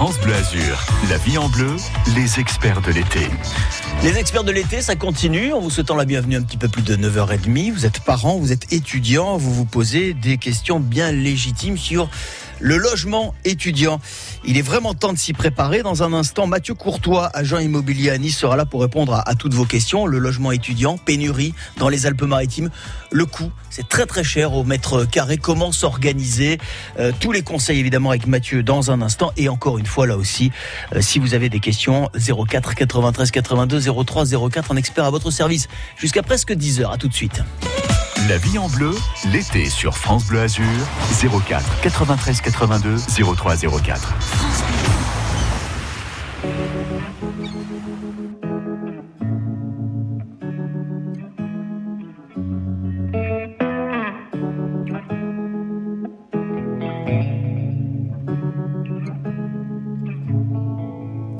France 0.00 0.18
Bleu 0.20 0.32
Azur, 0.32 0.82
la 1.10 1.18
vie 1.18 1.36
en 1.36 1.50
bleu, 1.50 1.76
les 2.16 2.40
experts 2.40 2.80
de 2.80 2.90
l'été. 2.90 3.20
Les 4.02 4.16
experts 4.16 4.44
de 4.44 4.50
l'été, 4.50 4.80
ça 4.80 4.96
continue. 4.96 5.52
En 5.52 5.60
vous 5.60 5.68
souhaitant 5.68 5.94
la 5.94 6.06
bienvenue 6.06 6.36
un 6.36 6.42
petit 6.42 6.56
peu 6.56 6.68
plus 6.68 6.80
de 6.80 6.96
9h30. 6.96 7.70
Vous 7.70 7.84
êtes 7.84 8.00
parents, 8.00 8.38
vous 8.38 8.50
êtes 8.50 8.72
étudiants, 8.72 9.36
vous 9.36 9.52
vous 9.52 9.66
posez 9.66 10.14
des 10.14 10.38
questions 10.38 10.80
bien 10.80 11.12
légitimes 11.12 11.76
sur 11.76 12.08
le 12.60 12.76
logement 12.76 13.34
étudiant. 13.44 14.00
Il 14.44 14.56
est 14.56 14.62
vraiment 14.62 14.94
temps 14.94 15.12
de 15.12 15.18
s'y 15.18 15.32
préparer. 15.32 15.82
Dans 15.82 16.02
un 16.02 16.12
instant, 16.12 16.46
Mathieu 16.46 16.74
Courtois, 16.74 17.30
agent 17.34 17.58
immobilier 17.58 18.10
à 18.10 18.18
Nice, 18.18 18.36
sera 18.36 18.56
là 18.56 18.66
pour 18.66 18.82
répondre 18.82 19.22
à, 19.26 19.34
toutes 19.34 19.54
vos 19.54 19.64
questions. 19.64 20.06
Le 20.06 20.18
logement 20.18 20.52
étudiant, 20.52 20.98
pénurie 20.98 21.54
dans 21.78 21.88
les 21.88 22.06
Alpes-Maritimes, 22.06 22.70
le 23.10 23.26
coût, 23.26 23.50
c'est 23.70 23.88
très 23.88 24.06
très 24.06 24.24
cher 24.24 24.54
au 24.54 24.64
mètre 24.64 25.04
carré. 25.04 25.36
Comment 25.36 25.72
s'organiser? 25.72 26.58
Euh, 26.98 27.12
Tous 27.18 27.32
les 27.32 27.42
conseils 27.42 27.78
évidemment 27.78 28.10
avec 28.10 28.26
Mathieu 28.26 28.62
dans 28.62 28.90
un 28.90 29.02
instant. 29.02 29.32
Et 29.36 29.48
encore 29.48 29.78
une 29.78 29.86
fois 29.86 30.06
là 30.06 30.16
aussi, 30.16 30.52
euh, 30.94 31.00
si 31.00 31.18
vous 31.18 31.34
avez 31.34 31.48
des 31.48 31.60
questions, 31.60 32.10
04 32.14 32.74
93 32.74 33.30
82 33.30 33.80
03 34.04 34.24
04, 34.50 34.72
un 34.72 34.76
expert 34.76 35.04
à 35.04 35.10
votre 35.10 35.30
service 35.30 35.68
jusqu'à 35.96 36.22
presque 36.22 36.52
10 36.52 36.80
heures. 36.80 36.92
À 36.92 36.98
tout 36.98 37.08
de 37.08 37.14
suite. 37.14 37.42
La 38.28 38.38
vie 38.38 38.58
en 38.58 38.68
bleu, 38.68 38.94
l'été 39.32 39.68
sur 39.68 39.96
France 39.96 40.26
Bleu 40.26 40.40
Azur, 40.40 40.64
04 41.48 41.80
93 41.80 42.40
82 42.40 42.96
03 43.36 43.56
04. 43.56 44.14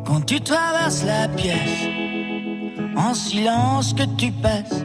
Quand 0.07 0.21
tu 0.27 0.41
traverses 0.41 1.05
la 1.05 1.29
pièce, 1.29 1.57
en 2.97 3.15
silence 3.15 3.95
que 3.95 4.05
tu 4.17 4.33
passes 4.33 4.85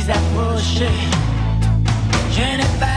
suis 0.00 0.10
approché. 0.10 0.88
Je 2.30 2.89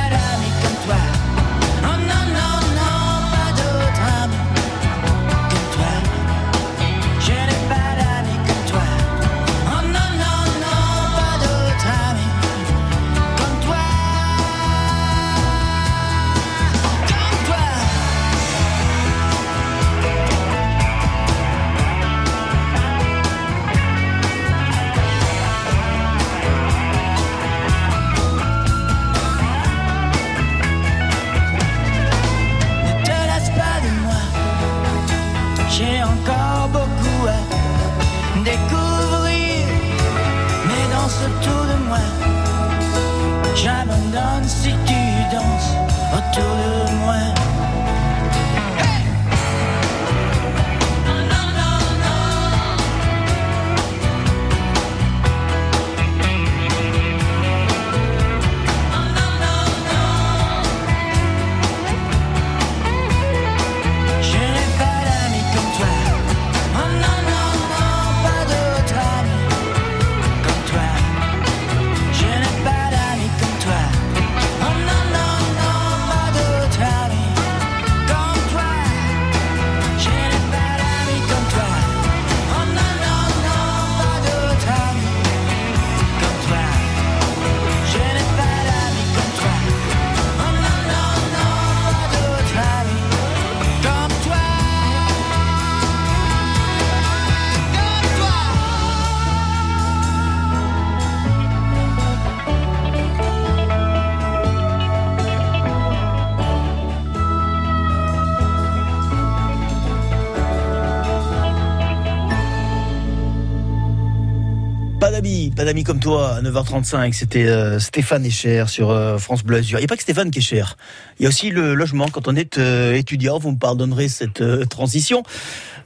Pas 115.55 115.65
d'amis, 115.65 115.83
comme 115.83 115.99
toi, 115.99 116.37
à 116.37 116.41
9h35, 116.41 117.13
c'était 117.13 117.45
euh, 117.45 117.77
Stéphane 117.77 118.25
Echer 118.25 118.65
sur 118.67 118.89
euh, 118.89 119.19
France 119.19 119.43
Bleu. 119.43 119.61
Il 119.61 119.75
n'y 119.75 119.83
a 119.83 119.87
pas 119.87 119.95
que 119.95 120.01
Stéphane 120.01 120.31
qui 120.31 120.39
est 120.39 120.41
cher. 120.41 120.77
Il 121.19 121.23
y 121.23 121.25
a 121.27 121.29
aussi 121.29 121.51
le 121.51 121.75
logement. 121.75 122.07
Quand 122.11 122.27
on 122.27 122.35
est 122.35 122.57
euh, 122.57 122.95
étudiant, 122.95 123.37
vous 123.37 123.51
me 123.51 123.57
pardonnerez 123.57 124.07
cette 124.07 124.43
transition. 124.67 125.21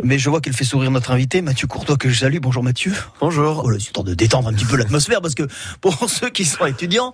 Mais 0.03 0.19
je 0.19 0.29
vois 0.29 0.41
qu'elle 0.41 0.53
fait 0.53 0.63
sourire 0.63 0.91
notre 0.91 1.11
invité, 1.11 1.41
Mathieu 1.41 1.67
Courtois, 1.67 1.97
que 1.97 2.09
je 2.09 2.19
salue. 2.19 2.38
Bonjour 2.39 2.63
Mathieu. 2.63 2.94
Bonjour. 3.19 3.63
Voilà, 3.63 3.79
c'est 3.79 3.91
temps 3.91 4.03
de 4.03 4.13
détendre 4.13 4.47
un 4.47 4.53
petit 4.53 4.65
peu 4.65 4.77
l'atmosphère, 4.77 5.21
parce 5.21 5.35
que 5.35 5.47
pour 5.81 6.09
ceux 6.09 6.29
qui 6.29 6.45
sont 6.45 6.65
étudiants, 6.65 7.13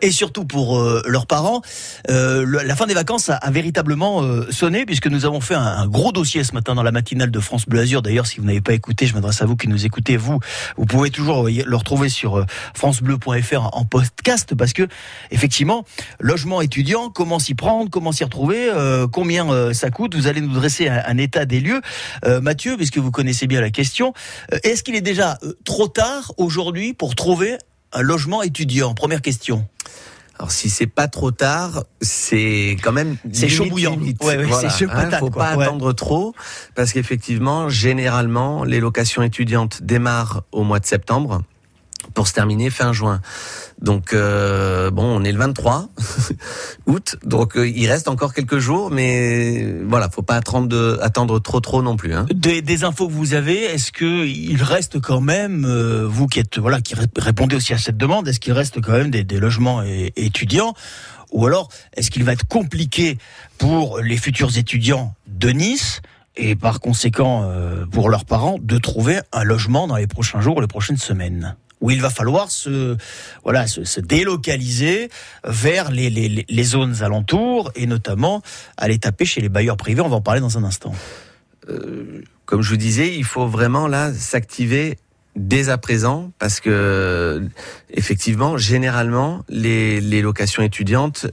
et 0.00 0.10
surtout 0.10 0.44
pour 0.44 0.78
euh, 0.78 1.02
leurs 1.06 1.26
parents, 1.26 1.60
euh, 2.10 2.46
la 2.64 2.76
fin 2.76 2.86
des 2.86 2.94
vacances 2.94 3.28
a, 3.28 3.36
a 3.36 3.50
véritablement 3.50 4.22
euh, 4.22 4.50
sonné, 4.50 4.86
puisque 4.86 5.06
nous 5.06 5.26
avons 5.26 5.40
fait 5.40 5.54
un, 5.54 5.62
un 5.62 5.86
gros 5.86 6.12
dossier 6.12 6.44
ce 6.44 6.54
matin 6.54 6.74
dans 6.74 6.82
la 6.82 6.92
matinale 6.92 7.30
de 7.30 7.40
France 7.40 7.66
Bleu 7.66 7.80
Azur. 7.80 8.00
D'ailleurs, 8.00 8.26
si 8.26 8.40
vous 8.40 8.46
n'avez 8.46 8.60
pas 8.60 8.72
écouté, 8.72 9.06
je 9.06 9.14
m'adresse 9.14 9.42
à 9.42 9.46
vous 9.46 9.56
qui 9.56 9.68
nous 9.68 9.84
écoutez, 9.84 10.16
vous, 10.16 10.40
vous 10.76 10.86
pouvez 10.86 11.10
toujours 11.10 11.46
euh, 11.46 11.50
le 11.64 11.76
retrouver 11.76 12.08
sur 12.08 12.44
francebleu.fr 12.74 13.70
en 13.72 13.84
podcast, 13.84 14.54
parce 14.54 14.72
que 14.72 14.88
effectivement, 15.30 15.84
logement 16.20 16.60
étudiant, 16.62 17.10
comment 17.10 17.38
s'y 17.38 17.54
prendre, 17.54 17.90
comment 17.90 18.12
s'y 18.12 18.24
retrouver, 18.24 18.70
euh, 18.70 19.06
combien 19.06 19.74
ça 19.74 19.90
coûte. 19.90 20.14
Vous 20.14 20.26
allez 20.26 20.40
nous 20.40 20.52
dresser 20.52 20.88
un, 20.88 21.02
un 21.06 21.18
état 21.18 21.44
des 21.44 21.60
lieux. 21.60 21.80
Mathieu, 22.42 22.76
puisque 22.76 22.98
vous 22.98 23.10
connaissez 23.10 23.46
bien 23.46 23.60
la 23.60 23.70
question, 23.70 24.14
est-ce 24.62 24.82
qu'il 24.82 24.94
est 24.94 25.00
déjà 25.00 25.38
trop 25.64 25.88
tard 25.88 26.32
aujourd'hui 26.36 26.94
pour 26.94 27.14
trouver 27.14 27.56
un 27.92 28.02
logement 28.02 28.42
étudiant? 28.42 28.94
Première 28.94 29.22
question. 29.22 29.66
Alors 30.38 30.50
si 30.50 30.68
c'est 30.68 30.88
pas 30.88 31.06
trop 31.06 31.30
tard, 31.30 31.84
c'est 32.00 32.76
quand 32.82 32.90
même 32.90 33.16
c'est 33.32 33.48
chaud 33.48 33.66
bouillant. 33.66 33.96
Ouais, 34.20 34.36
ouais, 34.36 34.48
c'est 34.60 34.68
chaud 34.68 34.90
hein, 34.90 35.10
faut 35.18 35.30
pas 35.30 35.50
attendre 35.50 35.92
trop 35.92 36.34
parce 36.74 36.92
qu'effectivement, 36.92 37.68
généralement, 37.68 38.64
les 38.64 38.80
locations 38.80 39.22
étudiantes 39.22 39.82
démarrent 39.84 40.42
au 40.50 40.64
mois 40.64 40.80
de 40.80 40.86
septembre 40.86 41.42
pour 42.14 42.28
se 42.28 42.32
terminer 42.32 42.70
fin 42.70 42.92
juin. 42.92 43.20
Donc 43.82 44.12
euh, 44.12 44.90
bon, 44.90 45.04
on 45.04 45.24
est 45.24 45.32
le 45.32 45.38
23 45.38 45.88
août, 46.86 47.16
donc 47.24 47.56
euh, 47.56 47.68
il 47.68 47.86
reste 47.90 48.08
encore 48.08 48.32
quelques 48.32 48.58
jours, 48.58 48.90
mais 48.90 49.74
voilà, 49.86 50.08
faut 50.08 50.22
pas 50.22 50.36
attendre, 50.36 50.68
de, 50.68 50.98
attendre 51.02 51.40
trop 51.40 51.60
trop 51.60 51.82
non 51.82 51.96
plus. 51.96 52.14
Hein. 52.14 52.26
Des, 52.32 52.62
des, 52.62 52.84
infos 52.84 53.08
que 53.08 53.12
vous 53.12 53.34
avez, 53.34 53.64
est-ce 53.64 53.92
que 53.92 54.26
il 54.26 54.62
reste 54.62 55.00
quand 55.00 55.20
même, 55.20 55.64
euh, 55.66 56.06
vous 56.08 56.28
qui 56.28 56.38
êtes 56.38 56.58
voilà, 56.58 56.80
qui 56.80 56.94
répondez 57.18 57.56
aussi 57.56 57.74
à 57.74 57.78
cette 57.78 57.96
demande, 57.96 58.28
est-ce 58.28 58.40
qu'il 58.40 58.52
reste 58.52 58.80
quand 58.80 58.92
même 58.92 59.10
des, 59.10 59.24
des 59.24 59.40
logements 59.40 59.82
étudiants, 60.16 60.74
ou 61.32 61.46
alors 61.46 61.68
est-ce 61.96 62.10
qu'il 62.10 62.22
va 62.24 62.32
être 62.32 62.46
compliqué 62.46 63.18
pour 63.58 63.98
les 63.98 64.16
futurs 64.16 64.56
étudiants 64.56 65.14
de 65.26 65.50
Nice? 65.50 66.00
et 66.36 66.56
par 66.56 66.80
conséquent 66.80 67.48
pour 67.92 68.10
leurs 68.10 68.24
parents 68.24 68.56
de 68.60 68.76
trouver 68.78 69.20
un 69.32 69.44
logement 69.44 69.86
dans 69.86 69.94
les 69.94 70.08
prochains 70.08 70.40
jours, 70.40 70.60
les 70.60 70.66
prochaines 70.66 70.96
semaines? 70.96 71.54
Où 71.84 71.90
il 71.90 72.00
va 72.00 72.08
falloir 72.08 72.50
se, 72.50 72.96
voilà, 73.42 73.66
se, 73.66 74.00
délocaliser 74.00 75.10
vers 75.44 75.90
les, 75.90 76.08
les, 76.08 76.46
les, 76.48 76.64
zones 76.64 77.02
alentours 77.02 77.70
et 77.74 77.86
notamment 77.86 78.40
aller 78.78 78.98
taper 78.98 79.26
chez 79.26 79.42
les 79.42 79.50
bailleurs 79.50 79.76
privés. 79.76 80.00
On 80.00 80.08
va 80.08 80.16
en 80.16 80.22
parler 80.22 80.40
dans 80.40 80.56
un 80.56 80.64
instant. 80.64 80.94
Euh, 81.68 82.22
comme 82.46 82.62
je 82.62 82.70
vous 82.70 82.78
disais, 82.78 83.14
il 83.14 83.24
faut 83.24 83.46
vraiment 83.46 83.86
là 83.86 84.14
s'activer 84.14 84.96
dès 85.36 85.68
à 85.68 85.78
présent 85.78 86.30
parce 86.38 86.60
que 86.60 87.42
effectivement 87.90 88.56
généralement 88.56 89.44
les, 89.48 90.00
les 90.00 90.22
locations 90.22 90.62
étudiantes 90.62 91.26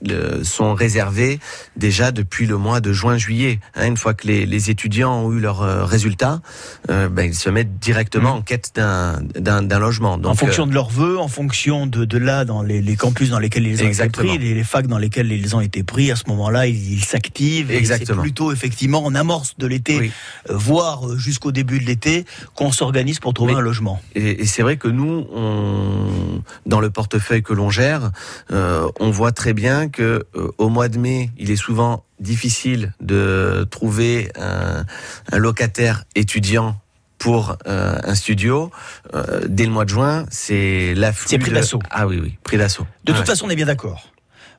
sont 0.44 0.74
réservées 0.74 1.40
déjà 1.76 2.12
depuis 2.12 2.48
le 2.48 2.58
mois 2.58 2.82
de 2.82 2.94
juin 2.94 3.18
juillet 3.18 3.60
hein, 3.76 3.88
une 3.88 3.98
fois 3.98 4.14
que 4.14 4.26
les, 4.26 4.46
les, 4.46 4.70
étudiants 4.72 5.26
ont 5.26 5.32
eu 5.32 5.40
leurs 5.40 5.62
euh, 5.62 5.86
résultats 5.86 6.42
euh, 6.90 7.10
ben, 7.10 7.28
ils 7.28 7.36
se 7.36 7.50
mettent 7.50 7.78
directement 7.80 8.36
mmh. 8.36 8.38
en 8.38 8.42
quête 8.42 8.72
d'un 8.76 9.80
logement. 9.80 10.18
Donc, 10.18 10.32
en 10.32 10.36
fonction 10.36 10.64
euh, 10.64 10.70
de 10.70 10.74
leurs 10.74 10.90
vœux 10.90 11.20
en 11.20 11.28
fonction 11.28 11.86
de, 11.86 12.06
de 12.06 12.18
là 12.18 12.46
dans 12.46 12.64
les, 12.64 12.82
les, 12.82 12.96
campus 12.96 13.30
dans 13.30 13.40
lesquels 13.40 13.68
ils 13.68 13.84
ont 13.84 13.88
été 13.88 14.10
pris 14.10 14.38
les, 14.38 14.54
les, 14.54 14.64
facs 14.64 14.88
dans 14.88 14.98
lesquels 14.98 15.32
ils 15.32 15.56
ont 15.56 15.62
été 15.62 15.84
pris 15.84 16.12
à 16.12 16.16
ce 16.16 16.24
moment 16.28 16.50
là 16.50 16.68
ils 16.68 17.04
s'activent 17.04 17.72
et 17.72 17.84
c'est 17.86 18.14
plutôt 18.14 18.52
effectivement 18.52 19.04
en 19.04 19.14
amorce 19.14 19.56
de 19.58 19.68
l'été 19.68 20.12
voire 20.50 21.18
jusqu'au 21.18 21.52
début 21.52 21.80
de 21.80 21.86
l'été 21.86 22.26
qu'on 22.56 22.72
s'organise 22.72 23.20
pour 23.20 23.34
trouver 23.34 23.54
un 23.54 23.60
logement 23.60 23.91
et, 24.16 24.46
c'est 24.46 24.62
vrai 24.62 24.78
que 24.78 24.88
nous, 24.88 25.28
on, 25.34 26.42
dans 26.66 26.80
le 26.80 26.90
portefeuille 26.90 27.44
que 27.44 27.54
l'on 27.54 27.70
gère, 27.70 28.12
euh, 28.52 28.90
on 29.00 29.12
voit 29.12 29.32
très 29.32 29.54
bien 29.54 29.90
que 29.90 30.26
euh, 30.36 30.52
au 30.58 30.70
mois 30.70 30.90
de 30.90 30.98
mai, 30.98 31.32
il 31.38 31.52
est 31.52 31.56
souvent 31.56 32.04
difficile 32.20 32.94
de 33.02 33.68
trouver 33.70 34.32
un, 34.40 34.86
locataire 35.38 36.04
étudiant 36.16 36.80
pour 37.18 37.58
euh, 37.68 38.00
un 38.04 38.16
studio, 38.16 38.72
dès 39.48 39.66
le 39.66 39.72
mois 39.72 39.86
de 39.86 39.90
juin, 39.90 40.26
c'est 40.32 40.96
la 40.96 41.14
C'est 41.14 41.38
pris 41.38 41.52
d'assaut. 41.52 41.80
Ah 41.92 42.08
oui, 42.08 42.20
oui, 42.22 42.38
pris 42.44 42.58
d'assaut. 42.58 42.88
De 43.04 43.14
toute 43.14 43.26
façon, 43.26 43.46
on 43.46 43.50
est 43.50 43.56
bien 43.56 43.68
d'accord. 43.68 44.08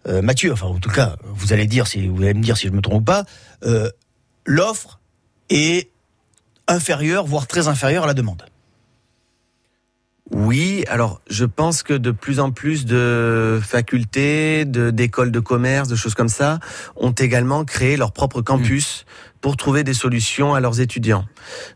Mathieu, 0.07 0.53
enfin, 0.53 0.67
en 0.67 0.79
tout 0.79 0.91
cas, 0.91 1.17
vous 1.25 1.53
allez 1.53 1.67
dire 1.67 1.87
si 1.87 2.09
vous 2.09 2.23
allez 2.23 2.35
me 2.35 2.43
dire 2.43 2.57
si 2.57 2.67
je 2.67 2.73
me 2.73 2.81
trompe 2.81 3.03
ou 3.03 3.05
pas, 3.05 3.25
l'offre 4.47 5.01
est 5.49 5.91
inférieure, 6.69 7.27
voire 7.27 7.47
très 7.47 7.69
inférieure 7.69 8.05
à 8.05 8.07
la 8.07 8.15
demande. 8.15 8.45
Oui, 10.33 10.85
alors 10.89 11.21
je 11.29 11.45
pense 11.45 11.83
que 11.83 11.93
de 11.95 12.11
plus 12.11 12.41
en 12.41 12.51
plus 12.51 12.87
de 12.87 13.61
facultés, 13.63 14.65
d'écoles 14.65 15.31
de 15.31 15.41
commerce, 15.41 15.89
de 15.89 15.97
choses 15.97 16.15
comme 16.15 16.29
ça, 16.29 16.59
ont 16.97 17.13
également 17.13 17.65
créé 17.65 17.97
leur 17.97 18.13
propre 18.13 18.41
campus 18.41 19.05
pour 19.43 19.57
trouver 19.57 19.85
des 19.85 19.93
solutions 19.95 20.55
à 20.55 20.61
leurs 20.61 20.81
étudiants. 20.81 21.27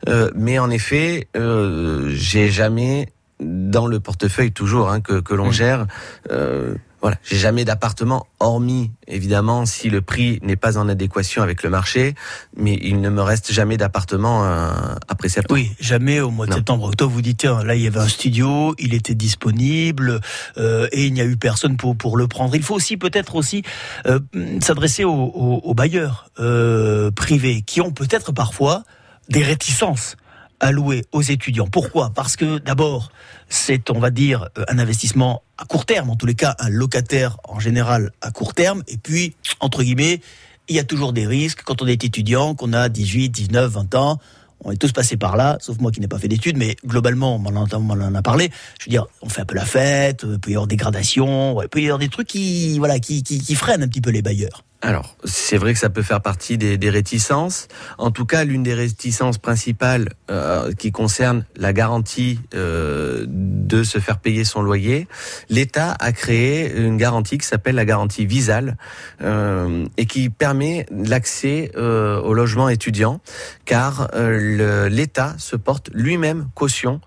Euh, 0.09 0.31
mais 0.35 0.59
en 0.59 0.71
effet, 0.71 1.29
euh, 1.37 2.11
j'ai 2.15 2.49
jamais 2.49 3.13
dans 3.41 3.87
le 3.87 4.01
portefeuille 4.01 4.53
toujours 4.53 4.91
hein, 4.91 5.01
que, 5.01 5.21
que 5.21 5.35
l'on 5.35 5.51
gère. 5.51 5.87
Euh, 6.31 6.75
voilà, 7.07 7.19
j'ai 7.23 7.37
jamais 7.37 7.65
d'appartement, 7.65 8.27
hormis 8.41 8.91
évidemment 9.07 9.65
si 9.65 9.91
le 9.91 10.03
prix 10.03 10.41
n'est 10.43 10.57
pas 10.57 10.77
en 10.77 10.89
adéquation 10.89 11.41
avec 11.41 11.63
le 11.63 11.71
marché, 11.71 12.17
mais 12.57 12.77
il 12.83 13.01
ne 13.01 13.11
me 13.11 13.23
reste 13.23 13.53
jamais 13.53 13.77
d'appartement 13.77 14.45
euh, 14.45 14.73
après 15.07 15.29
septembre. 15.29 15.61
Oui, 15.61 15.71
jamais 15.79 16.19
au 16.19 16.33
mois 16.33 16.49
de 16.49 16.55
septembre, 16.55 16.87
octobre. 16.87 17.13
Vous 17.13 17.23
dites 17.23 17.39
tiens, 17.39 17.63
là 17.63 17.77
il 17.77 17.83
y 17.83 17.87
avait 17.87 18.01
un 18.01 18.09
studio, 18.09 18.75
il 18.81 18.93
était 18.93 19.15
disponible 19.15 20.21
euh, 20.59 20.89
et 20.91 21.07
il 21.07 21.13
n'y 21.13 21.21
a 21.21 21.27
eu 21.27 21.37
personne 21.37 21.77
pour 21.77 21.97
pour 21.97 22.17
le 22.17 22.27
prendre. 22.27 22.57
Il 22.57 22.65
faut 22.65 22.75
aussi 22.75 22.97
peut-être 22.97 23.37
aussi 23.37 23.63
euh, 24.07 24.19
s'adresser 24.61 25.05
aux, 25.05 25.13
aux, 25.13 25.61
aux, 25.63 25.75
bailleurs 25.75 26.29
euh, 26.41 27.13
privés 27.13 27.63
qui 27.63 27.81
ont 27.81 27.93
peut-être 27.93 28.33
parfois 28.33 28.83
des 29.29 29.45
réticences 29.45 30.17
alloué 30.61 31.05
aux 31.13 31.23
étudiants. 31.23 31.67
Pourquoi? 31.67 32.11
Parce 32.15 32.37
que 32.37 32.59
d'abord, 32.59 33.11
c'est, 33.49 33.91
on 33.91 33.99
va 33.99 34.11
dire, 34.11 34.49
euh, 34.59 34.65
un 34.69 34.79
investissement 34.79 35.43
à 35.59 35.65
court 35.65 35.87
terme, 35.87 36.11
en 36.11 36.17
tous 36.17 36.27
les 36.27 36.35
cas, 36.35 36.55
un 36.59 36.69
locataire 36.69 37.39
en 37.45 37.61
général 37.61 38.13
à 38.21 38.31
court 38.31 38.55
terme. 38.55 38.83
Et 38.89 38.97
puis, 38.97 39.35
entre 39.61 39.83
guillemets, 39.83 40.21
il 40.69 40.77
y 40.77 40.79
a 40.79 40.85
toujours 40.85 41.13
des 41.13 41.27
risques 41.27 41.63
quand 41.63 41.83
on 41.83 41.87
est 41.87 42.05
étudiant, 42.05 42.55
qu'on 42.55 42.73
a 42.73 42.89
18, 42.89 43.29
19, 43.31 43.71
20 43.71 43.95
ans. 43.95 44.19
On 44.65 44.73
est 44.73 44.77
tous 44.77 44.93
passés 44.93 45.17
par 45.17 45.37
là, 45.37 45.59
sauf 45.61 45.79
moi 45.79 45.93
qui 45.93 46.01
n'ai 46.01 46.09
pas 46.09 46.19
fait 46.19 46.29
d'études, 46.29 46.57
mais 46.57 46.77
globalement, 46.85 47.37
on 47.37 47.57
en, 47.57 48.15
a 48.15 48.23
parlé. 48.23 48.51
Je 48.81 48.87
veux 48.87 48.91
dire, 48.91 49.07
on 49.21 49.29
fait 49.29 49.43
un 49.43 49.45
peu 49.45 49.55
la 49.55 49.67
fête, 49.67 50.25
il 50.29 50.39
peut 50.39 50.51
y 50.51 50.55
avoir 50.55 50.67
des 50.67 50.77
gradations, 50.77 51.61
il 51.63 51.69
peut 51.69 51.81
y 51.81 51.85
avoir 51.85 51.99
des 51.99 52.09
trucs 52.09 52.27
qui, 52.27 52.79
voilà, 52.79 52.99
qui, 52.99 53.23
qui, 53.23 53.39
qui 53.39 53.55
freinent 53.55 53.83
un 53.83 53.89
petit 53.89 54.01
peu 54.01 54.11
les 54.11 54.23
bailleurs. 54.23 54.65
Alors, 54.87 55.17
c'est 55.25 55.59
vrai 55.59 55.73
que 55.73 55.81
ça 55.81 55.91
peut 55.91 56.03
faire 56.03 56.21
partie 56.21 56.59
des, 56.59 56.91
réticences. 56.91 57.67
En 57.99 58.13
tout 58.13 58.25
cas, 58.25 58.45
l'une 58.45 58.63
des 58.63 58.73
réticences 58.73 59.37
principales 59.37 60.11
euh, 60.31 60.73
qui 60.75 60.93
concerne 60.93 61.45
la 61.57 61.73
garantie 61.73 62.39
euh, 62.55 63.25
de 63.27 63.83
se 63.83 63.99
faire 63.99 64.21
payer 64.21 64.45
son 64.45 64.63
loyer, 64.63 65.09
l'État 65.49 65.97
a 65.99 66.13
créé 66.13 66.73
une 66.73 66.99
garantie 66.99 67.37
qui 67.37 67.47
s'appelle 67.49 67.75
la 67.75 67.85
garantie 67.85 68.27
Visal 68.27 68.77
euh, 69.23 69.87
et 69.97 70.07
qui 70.07 70.31
permet 70.31 70.87
l'accès 70.93 71.73
euh, 71.77 72.21
au 72.21 72.33
logement 72.33 72.69
étudiant, 72.69 73.21
car 73.65 74.09
l'État 74.15 75.35
se 75.39 75.57
porte 75.57 75.91
lui-même 75.95 76.47
caution 76.55 77.01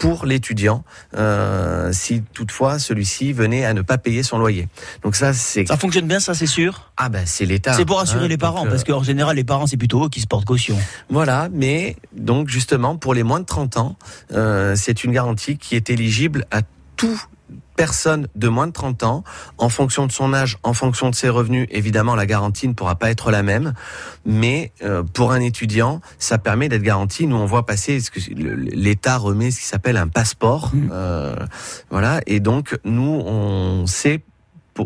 pour 0.00 0.24
l'étudiant 0.24 0.82
euh, 1.14 1.92
si 1.92 2.22
toutefois 2.32 2.78
celui-ci 2.78 3.32
venait 3.34 3.66
à 3.66 3.74
ne 3.74 3.82
pas 3.82 3.98
payer 3.98 4.22
son 4.22 4.38
loyer. 4.38 4.66
Donc 5.04 5.14
ça 5.14 5.34
c'est 5.34 5.68
ça 5.68 5.76
fonctionne 5.76 6.08
bien 6.08 6.18
ça 6.20 6.34
c'est 6.34 6.46
sûr? 6.46 6.90
Ah 6.96 7.10
ben 7.10 7.24
c'est 7.26 7.44
l'État. 7.44 7.74
C'est 7.74 7.84
pour 7.84 8.00
assurer 8.00 8.24
hein, 8.24 8.28
les 8.28 8.38
parents 8.38 8.66
parce 8.66 8.82
euh, 8.82 8.92
qu'en 8.92 9.02
général 9.02 9.36
les 9.36 9.44
parents 9.44 9.66
c'est 9.66 9.76
plutôt 9.76 10.06
eux 10.06 10.08
qui 10.08 10.20
se 10.20 10.26
portent 10.26 10.46
caution. 10.46 10.76
Voilà, 11.10 11.48
mais 11.52 11.96
donc 12.16 12.48
justement 12.48 12.96
pour 12.96 13.12
les 13.12 13.22
moins 13.22 13.40
de 13.40 13.44
30 13.44 13.76
ans, 13.76 13.96
euh, 14.32 14.74
c'est 14.74 15.04
une 15.04 15.12
garantie 15.12 15.58
qui 15.58 15.76
est 15.76 15.90
éligible 15.90 16.46
à 16.50 16.62
tout 16.96 17.22
personne 17.76 18.28
de 18.34 18.48
moins 18.48 18.66
de 18.66 18.72
30 18.72 19.02
ans, 19.04 19.24
en 19.58 19.68
fonction 19.68 20.06
de 20.06 20.12
son 20.12 20.34
âge, 20.34 20.58
en 20.62 20.74
fonction 20.74 21.08
de 21.10 21.14
ses 21.14 21.28
revenus, 21.28 21.66
évidemment, 21.70 22.14
la 22.14 22.26
garantie 22.26 22.68
ne 22.68 22.74
pourra 22.74 22.96
pas 22.96 23.10
être 23.10 23.30
la 23.30 23.42
même. 23.42 23.72
Mais 24.26 24.72
euh, 24.82 25.02
pour 25.02 25.32
un 25.32 25.40
étudiant, 25.40 26.00
ça 26.18 26.38
permet 26.38 26.68
d'être 26.68 26.82
garanti. 26.82 27.26
Nous, 27.26 27.36
on 27.36 27.46
voit 27.46 27.64
passer 27.64 28.00
ce 28.00 28.10
que 28.10 28.20
l'État 28.34 29.16
remet 29.16 29.50
ce 29.50 29.60
qui 29.60 29.66
s'appelle 29.66 29.96
un 29.96 30.08
passeport. 30.08 30.70
Mmh. 30.74 30.88
Euh, 30.92 31.36
voilà. 31.90 32.20
Et 32.26 32.40
donc, 32.40 32.78
nous, 32.84 33.22
on 33.24 33.86
sait 33.86 34.22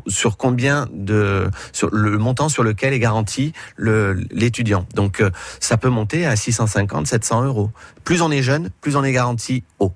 sur 0.07 0.37
combien 0.37 0.89
de 0.93 1.51
sur 1.73 1.91
le 1.93 2.19
montant 2.19 2.49
sur 2.49 2.63
lequel 2.63 2.93
est 2.93 2.99
garanti 2.99 3.53
l'étudiant. 3.79 4.87
Donc 4.95 5.21
euh, 5.21 5.31
ça 5.61 5.77
peut 5.77 5.89
monter 5.89 6.27
à 6.27 6.37
650, 6.37 7.07
700 7.07 7.45
euros. 7.45 7.71
Plus 8.05 8.23
on 8.23 8.31
est 8.31 8.43
jeune, 8.43 8.71
plus 8.81 8.97
on 8.97 9.05
est 9.05 9.13
garanti 9.13 9.65
haut. 9.79 9.93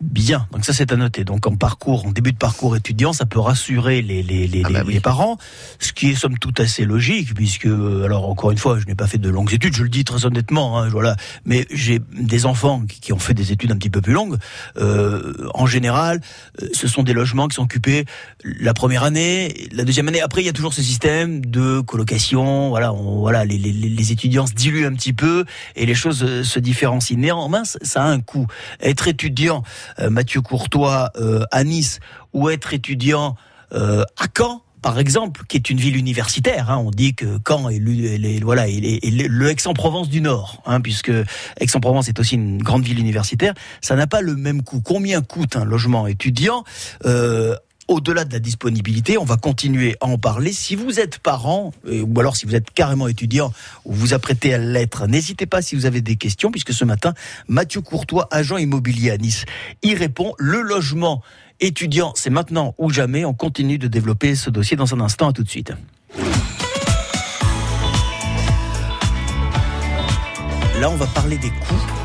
Bien, 0.00 0.46
donc 0.52 0.64
ça 0.64 0.72
c'est 0.72 0.92
à 0.92 0.96
noter. 0.96 1.24
Donc 1.24 1.48
en 1.48 1.56
parcours, 1.56 2.06
en 2.06 2.12
début 2.12 2.30
de 2.30 2.38
parcours 2.38 2.76
étudiant, 2.76 3.12
ça 3.12 3.26
peut 3.26 3.40
rassurer 3.40 4.00
les, 4.00 4.22
les, 4.22 4.46
les, 4.46 4.62
ah 4.64 4.70
bah 4.70 4.84
les 4.86 5.00
parents, 5.00 5.38
ce 5.80 5.92
qui 5.92 6.10
est 6.10 6.14
somme 6.14 6.38
toute 6.38 6.60
assez 6.60 6.84
logique, 6.84 7.34
puisque, 7.34 7.66
alors 7.66 8.30
encore 8.30 8.52
une 8.52 8.58
fois, 8.58 8.78
je 8.78 8.86
n'ai 8.86 8.94
pas 8.94 9.08
fait 9.08 9.18
de 9.18 9.28
longues 9.28 9.52
études, 9.52 9.74
je 9.74 9.82
le 9.82 9.88
dis 9.88 10.04
très 10.04 10.24
honnêtement, 10.24 10.78
hein, 10.78 10.88
voilà, 10.88 11.16
mais 11.44 11.66
j'ai 11.72 12.00
des 12.12 12.46
enfants 12.46 12.84
qui, 12.86 13.12
ont 13.12 13.18
fait 13.18 13.34
des 13.34 13.50
études 13.50 13.72
un 13.72 13.76
petit 13.76 13.90
peu 13.90 14.00
plus 14.00 14.12
longues. 14.12 14.36
Euh, 14.76 15.34
en 15.54 15.66
général, 15.66 16.20
euh, 16.62 16.68
ce 16.72 16.86
sont 16.86 17.02
des 17.02 17.12
logements 17.12 17.48
qui 17.48 17.56
sont 17.56 17.64
occupés 17.64 18.04
la 18.44 18.74
première 18.74 19.02
année, 19.02 19.68
la 19.72 19.82
deuxième 19.82 20.06
année. 20.06 20.20
Après, 20.20 20.42
il 20.42 20.46
y 20.46 20.50
a 20.50 20.52
toujours 20.52 20.74
ce 20.74 20.82
système 20.82 21.44
de 21.44 21.80
colocation, 21.80 22.68
voilà, 22.68 22.92
voilà, 22.92 23.44
les, 23.44 23.58
les, 23.58 24.12
étudiants 24.12 24.46
se 24.46 24.54
diluent 24.54 24.86
un 24.86 24.94
petit 24.94 25.12
peu 25.12 25.44
et 25.74 25.86
les 25.86 25.96
choses 25.96 26.22
euh, 26.22 26.44
se 26.44 26.60
différencient. 26.60 27.18
Néanmoins, 27.18 27.64
ça 27.64 28.04
a 28.04 28.06
un 28.06 28.20
coût. 28.20 28.46
Être 28.80 29.08
étudiant 29.08 29.64
euh, 29.87 29.87
Mathieu 30.10 30.40
Courtois 30.40 31.10
euh, 31.16 31.44
à 31.50 31.64
Nice 31.64 32.00
ou 32.32 32.48
être 32.50 32.74
étudiant 32.74 33.36
euh, 33.72 34.04
à 34.18 34.26
Caen 34.36 34.62
par 34.82 34.98
exemple, 34.98 35.42
qui 35.48 35.56
est 35.56 35.70
une 35.70 35.78
ville 35.78 35.96
universitaire. 35.96 36.70
Hein. 36.70 36.78
On 36.78 36.90
dit 36.90 37.14
que 37.14 37.38
Caen 37.46 37.68
est, 37.68 37.78
le, 37.78 38.44
voilà, 38.44 38.66
le 38.68 39.48
Aix-en-Provence 39.48 40.08
du 40.08 40.20
Nord, 40.20 40.62
hein, 40.66 40.80
puisque 40.80 41.10
Aix-en-Provence 41.58 42.08
est 42.08 42.20
aussi 42.20 42.36
une 42.36 42.62
grande 42.62 42.84
ville 42.84 43.00
universitaire. 43.00 43.54
Ça 43.80 43.96
n'a 43.96 44.06
pas 44.06 44.20
le 44.20 44.36
même 44.36 44.62
coût. 44.62 44.80
Combien 44.80 45.20
coûte 45.20 45.56
un 45.56 45.64
logement 45.64 46.06
étudiant? 46.06 46.64
Euh, 47.06 47.56
au-delà 47.88 48.24
de 48.24 48.32
la 48.32 48.38
disponibilité, 48.38 49.18
on 49.18 49.24
va 49.24 49.36
continuer 49.36 49.96
à 50.00 50.06
en 50.06 50.18
parler. 50.18 50.52
Si 50.52 50.76
vous 50.76 51.00
êtes 51.00 51.18
parent, 51.18 51.72
euh, 51.86 52.02
ou 52.02 52.20
alors 52.20 52.36
si 52.36 52.46
vous 52.46 52.54
êtes 52.54 52.70
carrément 52.70 53.08
étudiant, 53.08 53.52
ou 53.84 53.92
vous 53.92 54.14
apprêtez 54.14 54.54
à 54.54 54.58
l'être, 54.58 55.06
n'hésitez 55.06 55.46
pas 55.46 55.62
si 55.62 55.74
vous 55.74 55.86
avez 55.86 56.00
des 56.00 56.16
questions, 56.16 56.50
puisque 56.50 56.72
ce 56.72 56.84
matin, 56.84 57.14
Mathieu 57.48 57.80
Courtois, 57.80 58.28
agent 58.30 58.58
immobilier 58.58 59.10
à 59.10 59.16
Nice, 59.16 59.44
y 59.82 59.94
répond. 59.94 60.34
Le 60.38 60.60
logement 60.60 61.22
étudiant, 61.60 62.12
c'est 62.14 62.30
maintenant 62.30 62.74
ou 62.78 62.90
jamais. 62.90 63.24
On 63.24 63.34
continue 63.34 63.78
de 63.78 63.88
développer 63.88 64.34
ce 64.34 64.50
dossier 64.50 64.76
dans 64.76 64.94
un 64.94 65.00
instant. 65.00 65.28
À 65.28 65.32
tout 65.32 65.42
de 65.42 65.48
suite. 65.48 65.72
Là, 70.80 70.90
on 70.90 70.96
va 70.96 71.06
parler 71.06 71.38
des 71.38 71.50
coûts 71.50 71.97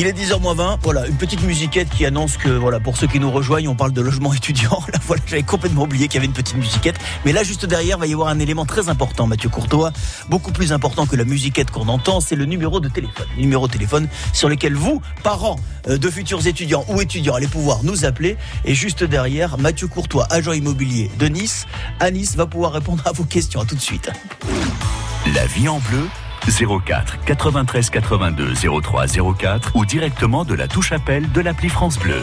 Il 0.00 0.06
est 0.06 0.18
10h 0.18 0.54
20. 0.54 0.78
Voilà, 0.82 1.06
une 1.06 1.16
petite 1.16 1.42
musiquette 1.42 1.90
qui 1.90 2.06
annonce 2.06 2.38
que, 2.38 2.48
voilà, 2.48 2.80
pour 2.80 2.96
ceux 2.96 3.06
qui 3.06 3.20
nous 3.20 3.30
rejoignent, 3.30 3.68
on 3.68 3.74
parle 3.74 3.92
de 3.92 4.00
logement 4.00 4.32
étudiant. 4.32 4.82
Là, 4.90 4.98
voilà, 5.06 5.20
j'avais 5.26 5.42
complètement 5.42 5.82
oublié 5.82 6.08
qu'il 6.08 6.14
y 6.14 6.16
avait 6.16 6.26
une 6.26 6.32
petite 6.32 6.56
musiquette. 6.56 6.96
Mais 7.26 7.32
là, 7.32 7.42
juste 7.42 7.66
derrière, 7.66 7.98
va 7.98 8.06
y 8.06 8.14
avoir 8.14 8.28
un 8.28 8.38
élément 8.38 8.64
très 8.64 8.88
important, 8.88 9.26
Mathieu 9.26 9.50
Courtois. 9.50 9.92
Beaucoup 10.30 10.52
plus 10.52 10.72
important 10.72 11.04
que 11.04 11.16
la 11.16 11.26
musiquette 11.26 11.70
qu'on 11.70 11.86
entend, 11.88 12.22
c'est 12.22 12.34
le 12.34 12.46
numéro 12.46 12.80
de 12.80 12.88
téléphone. 12.88 13.26
Le 13.36 13.42
numéro 13.42 13.66
de 13.66 13.72
téléphone 13.72 14.08
sur 14.32 14.48
lequel 14.48 14.74
vous, 14.74 15.02
parents 15.22 15.56
euh, 15.86 15.98
de 15.98 16.08
futurs 16.08 16.46
étudiants 16.46 16.86
ou 16.88 17.02
étudiants, 17.02 17.34
allez 17.34 17.46
pouvoir 17.46 17.84
nous 17.84 18.06
appeler. 18.06 18.38
Et 18.64 18.74
juste 18.74 19.04
derrière, 19.04 19.58
Mathieu 19.58 19.86
Courtois, 19.86 20.26
agent 20.30 20.52
immobilier 20.52 21.10
de 21.18 21.26
Nice. 21.26 21.66
À 21.98 22.10
Nice 22.10 22.36
va 22.36 22.46
pouvoir 22.46 22.72
répondre 22.72 23.06
à 23.06 23.12
vos 23.12 23.24
questions. 23.24 23.60
À 23.60 23.66
tout 23.66 23.74
de 23.74 23.82
suite. 23.82 24.10
La 25.34 25.44
vie 25.44 25.68
en 25.68 25.78
bleu 25.78 26.08
04 26.48 27.18
93 27.24 27.90
82 27.90 28.54
03 28.82 29.06
04 29.38 29.72
ou 29.74 29.84
directement 29.84 30.44
de 30.44 30.54
la 30.54 30.68
touche 30.68 30.92
appel 30.92 31.30
de 31.32 31.40
l'appli 31.40 31.68
France 31.68 31.98
Bleu. 31.98 32.22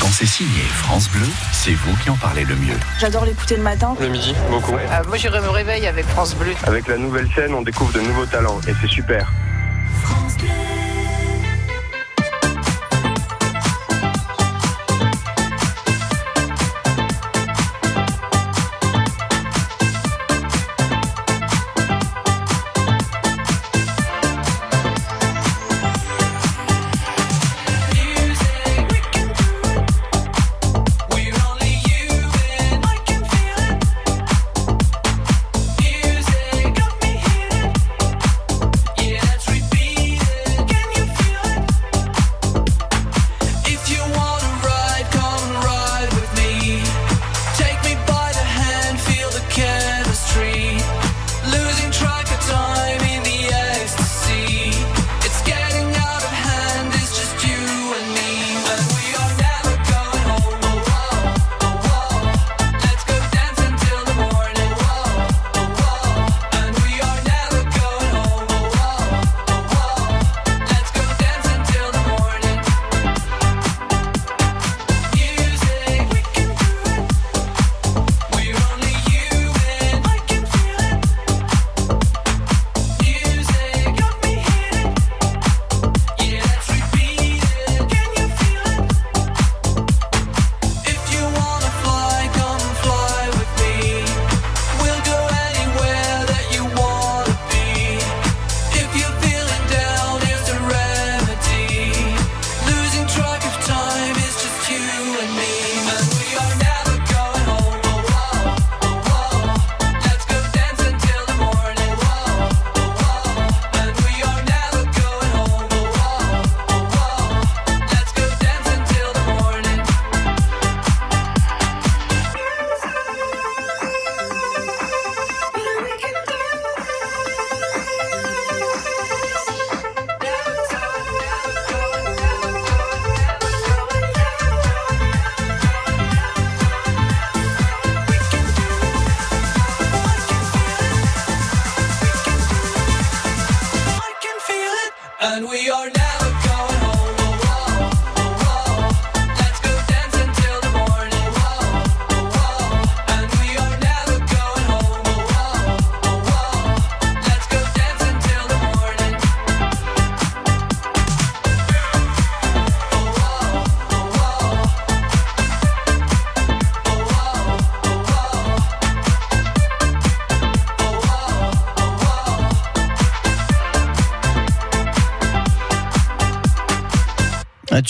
Quand 0.00 0.08
c'est 0.10 0.26
signé 0.26 0.62
France 0.74 1.08
Bleu, 1.10 1.26
c'est 1.52 1.74
vous 1.74 1.96
qui 2.02 2.10
en 2.10 2.16
parlez 2.16 2.44
le 2.44 2.54
mieux. 2.56 2.76
J'adore 3.00 3.24
l'écouter 3.24 3.56
le 3.56 3.62
matin. 3.62 3.96
Le 4.00 4.08
midi, 4.08 4.34
beaucoup. 4.50 4.74
Euh, 4.74 5.04
moi, 5.08 5.16
j'irai 5.16 5.40
me 5.40 5.48
réveiller 5.48 5.88
avec 5.88 6.06
France 6.06 6.34
Bleu. 6.34 6.52
Avec 6.64 6.88
la 6.88 6.96
nouvelle 6.96 7.28
scène, 7.34 7.54
on 7.54 7.62
découvre 7.62 7.92
de 7.92 8.00
nouveaux 8.00 8.26
talents 8.26 8.60
et 8.66 8.72
c'est 8.80 8.88
super. 8.88 9.32
France 10.02 10.36
Bleu. 10.38 10.48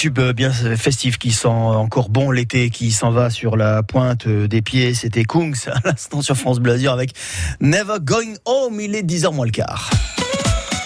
Tube 0.03 0.19
bien 0.35 0.51
festif 0.51 1.17
qui 1.17 1.31
sent 1.31 1.47
encore 1.47 2.09
bon 2.09 2.33
l'été, 2.33 2.71
qui 2.71 2.91
s'en 2.91 3.13
va 3.13 3.31
sur 3.31 3.57
la 3.57 3.85
pointe 3.85 4.27
des 4.27 4.61
pieds. 4.61 4.95
C'était 4.95 5.23
Kungs 5.23 5.55
à 5.69 5.79
l'instant 5.85 6.23
sur 6.23 6.37
France 6.37 6.59
Bleu 6.59 6.73
Azur 6.73 6.91
avec 6.91 7.13
Never 7.61 7.99
Going 8.01 8.35
Home. 8.45 8.81
Il 8.81 8.97
est 8.97 9.05
10h 9.05 9.33
moins 9.33 9.47
le 9.47 9.53
quart. 9.53 9.91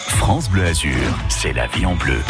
France 0.09 0.51
Bleu 0.51 0.67
Azur, 0.67 1.19
c'est 1.31 1.55
la 1.55 1.67
vie 1.69 1.87
en 1.87 1.95
bleu. 1.95 2.21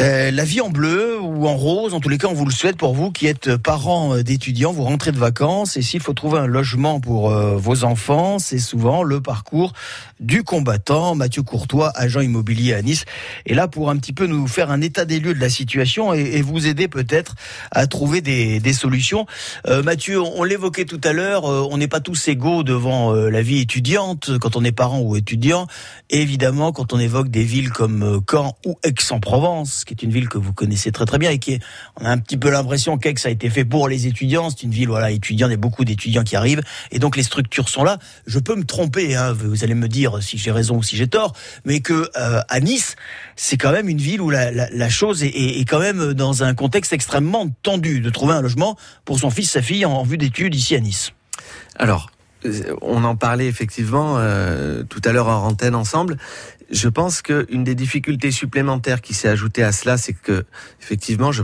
Euh, 0.00 0.30
la 0.32 0.44
vie 0.44 0.60
en 0.60 0.70
bleu 0.70 1.20
ou 1.20 1.46
en 1.46 1.56
rose, 1.56 1.94
en 1.94 2.00
tous 2.00 2.08
les 2.08 2.18
cas, 2.18 2.26
on 2.26 2.34
vous 2.34 2.46
le 2.46 2.52
souhaite 2.52 2.76
pour 2.76 2.94
vous 2.94 3.12
qui 3.12 3.26
êtes 3.26 3.56
parents 3.56 4.16
d'étudiants, 4.18 4.72
vous 4.72 4.82
rentrez 4.82 5.12
de 5.12 5.18
vacances 5.18 5.76
et 5.76 5.82
s'il 5.82 6.00
faut 6.00 6.14
trouver 6.14 6.38
un 6.38 6.46
logement 6.46 7.00
pour 7.00 7.30
euh, 7.30 7.56
vos 7.56 7.84
enfants, 7.84 8.38
c'est 8.38 8.58
souvent 8.58 9.02
le 9.02 9.20
parcours 9.20 9.72
du 10.18 10.42
combattant, 10.42 11.14
Mathieu 11.14 11.42
Courtois, 11.42 11.92
agent 11.94 12.20
immobilier 12.20 12.74
à 12.74 12.82
Nice, 12.82 13.04
est 13.46 13.54
là 13.54 13.68
pour 13.68 13.90
un 13.90 13.96
petit 13.96 14.12
peu 14.12 14.26
nous 14.26 14.48
faire 14.48 14.70
un 14.70 14.80
état 14.80 15.04
des 15.04 15.20
lieux 15.20 15.34
de 15.34 15.40
la 15.40 15.50
situation 15.50 16.12
et, 16.12 16.42
vous 16.42 16.66
aider 16.66 16.88
peut-être 16.88 17.36
à 17.70 17.86
trouver 17.86 18.20
des, 18.20 18.72
solutions. 18.72 19.26
Euh, 19.66 19.82
Mathieu, 19.82 20.20
on, 20.20 20.44
l'évoquait 20.44 20.84
tout 20.84 21.00
à 21.04 21.12
l'heure, 21.12 21.44
on 21.44 21.76
n'est 21.78 21.88
pas 21.88 22.00
tous 22.00 22.28
égaux 22.28 22.62
devant 22.62 23.12
la 23.12 23.42
vie 23.42 23.60
étudiante 23.60 24.38
quand 24.38 24.56
on 24.56 24.64
est 24.64 24.72
parent 24.72 25.00
ou 25.00 25.16
étudiant. 25.16 25.66
évidemment, 26.10 26.72
quand 26.72 26.92
on 26.92 26.98
évoque 26.98 27.28
des 27.28 27.44
villes 27.44 27.70
comme 27.70 28.20
Caen 28.30 28.56
ou 28.66 28.76
Aix-en-Provence, 28.82 29.83
qui 29.84 29.94
est 29.94 30.02
une 30.02 30.10
ville 30.10 30.28
que 30.28 30.38
vous 30.38 30.52
connaissez 30.52 30.92
très 30.92 31.04
très 31.04 31.18
bien 31.18 31.30
et 31.30 31.38
qui 31.38 31.54
est, 31.54 31.60
on 32.00 32.04
a 32.04 32.10
un 32.10 32.18
petit 32.18 32.36
peu 32.36 32.50
l'impression 32.50 32.98
qu'Aix 32.98 33.14
a 33.24 33.30
été 33.30 33.50
fait 33.50 33.64
pour 33.64 33.88
les 33.88 34.06
étudiants. 34.06 34.50
C'est 34.50 34.62
une 34.62 34.70
ville 34.70 34.88
voilà 34.88 35.10
étudiante, 35.10 35.50
il 35.50 35.52
y 35.52 35.54
a 35.54 35.58
beaucoup 35.58 35.84
d'étudiants 35.84 36.24
qui 36.24 36.36
arrivent 36.36 36.62
et 36.90 36.98
donc 36.98 37.16
les 37.16 37.22
structures 37.22 37.68
sont 37.68 37.84
là. 37.84 37.98
Je 38.26 38.38
peux 38.38 38.54
me 38.54 38.64
tromper, 38.64 39.14
hein, 39.14 39.32
vous 39.32 39.64
allez 39.64 39.74
me 39.74 39.88
dire 39.88 40.22
si 40.22 40.38
j'ai 40.38 40.50
raison 40.50 40.76
ou 40.76 40.82
si 40.82 40.96
j'ai 40.96 41.08
tort, 41.08 41.34
mais 41.64 41.80
que 41.80 42.10
euh, 42.16 42.40
à 42.48 42.60
Nice, 42.60 42.96
c'est 43.36 43.56
quand 43.56 43.72
même 43.72 43.88
une 43.88 43.98
ville 43.98 44.20
où 44.20 44.30
la, 44.30 44.88
chose 44.88 45.22
est, 45.22 45.68
quand 45.68 45.80
même 45.80 46.14
dans 46.14 46.42
un 46.42 46.54
contexte 46.54 46.92
extrêmement 46.92 47.48
tendu 47.62 48.00
de 48.00 48.10
trouver 48.10 48.34
un 48.34 48.42
logement 48.42 48.76
pour 49.04 49.18
son 49.18 49.30
fils, 49.30 49.50
sa 49.50 49.62
fille 49.62 49.84
en, 49.84 50.02
vue 50.04 50.18
d'études 50.18 50.54
ici 50.54 50.74
à 50.76 50.80
Nice. 50.80 51.12
Alors, 51.76 52.10
euh, 52.44 52.76
on 52.82 53.04
en 53.04 53.16
parlait 53.16 53.46
effectivement 53.46 54.16
euh, 54.18 54.82
tout 54.84 55.00
à 55.04 55.12
l'heure 55.12 55.28
en 55.28 55.46
antenne 55.46 55.74
ensemble. 55.74 56.18
Je 56.70 56.88
pense 56.88 57.22
qu'une 57.22 57.64
des 57.64 57.74
difficultés 57.74 58.30
supplémentaires 58.30 59.00
qui 59.00 59.14
s'est 59.14 59.28
ajoutée 59.28 59.62
à 59.62 59.72
cela, 59.72 59.96
c'est 59.96 60.12
que 60.12 60.44
effectivement, 60.80 61.32
je 61.32 61.42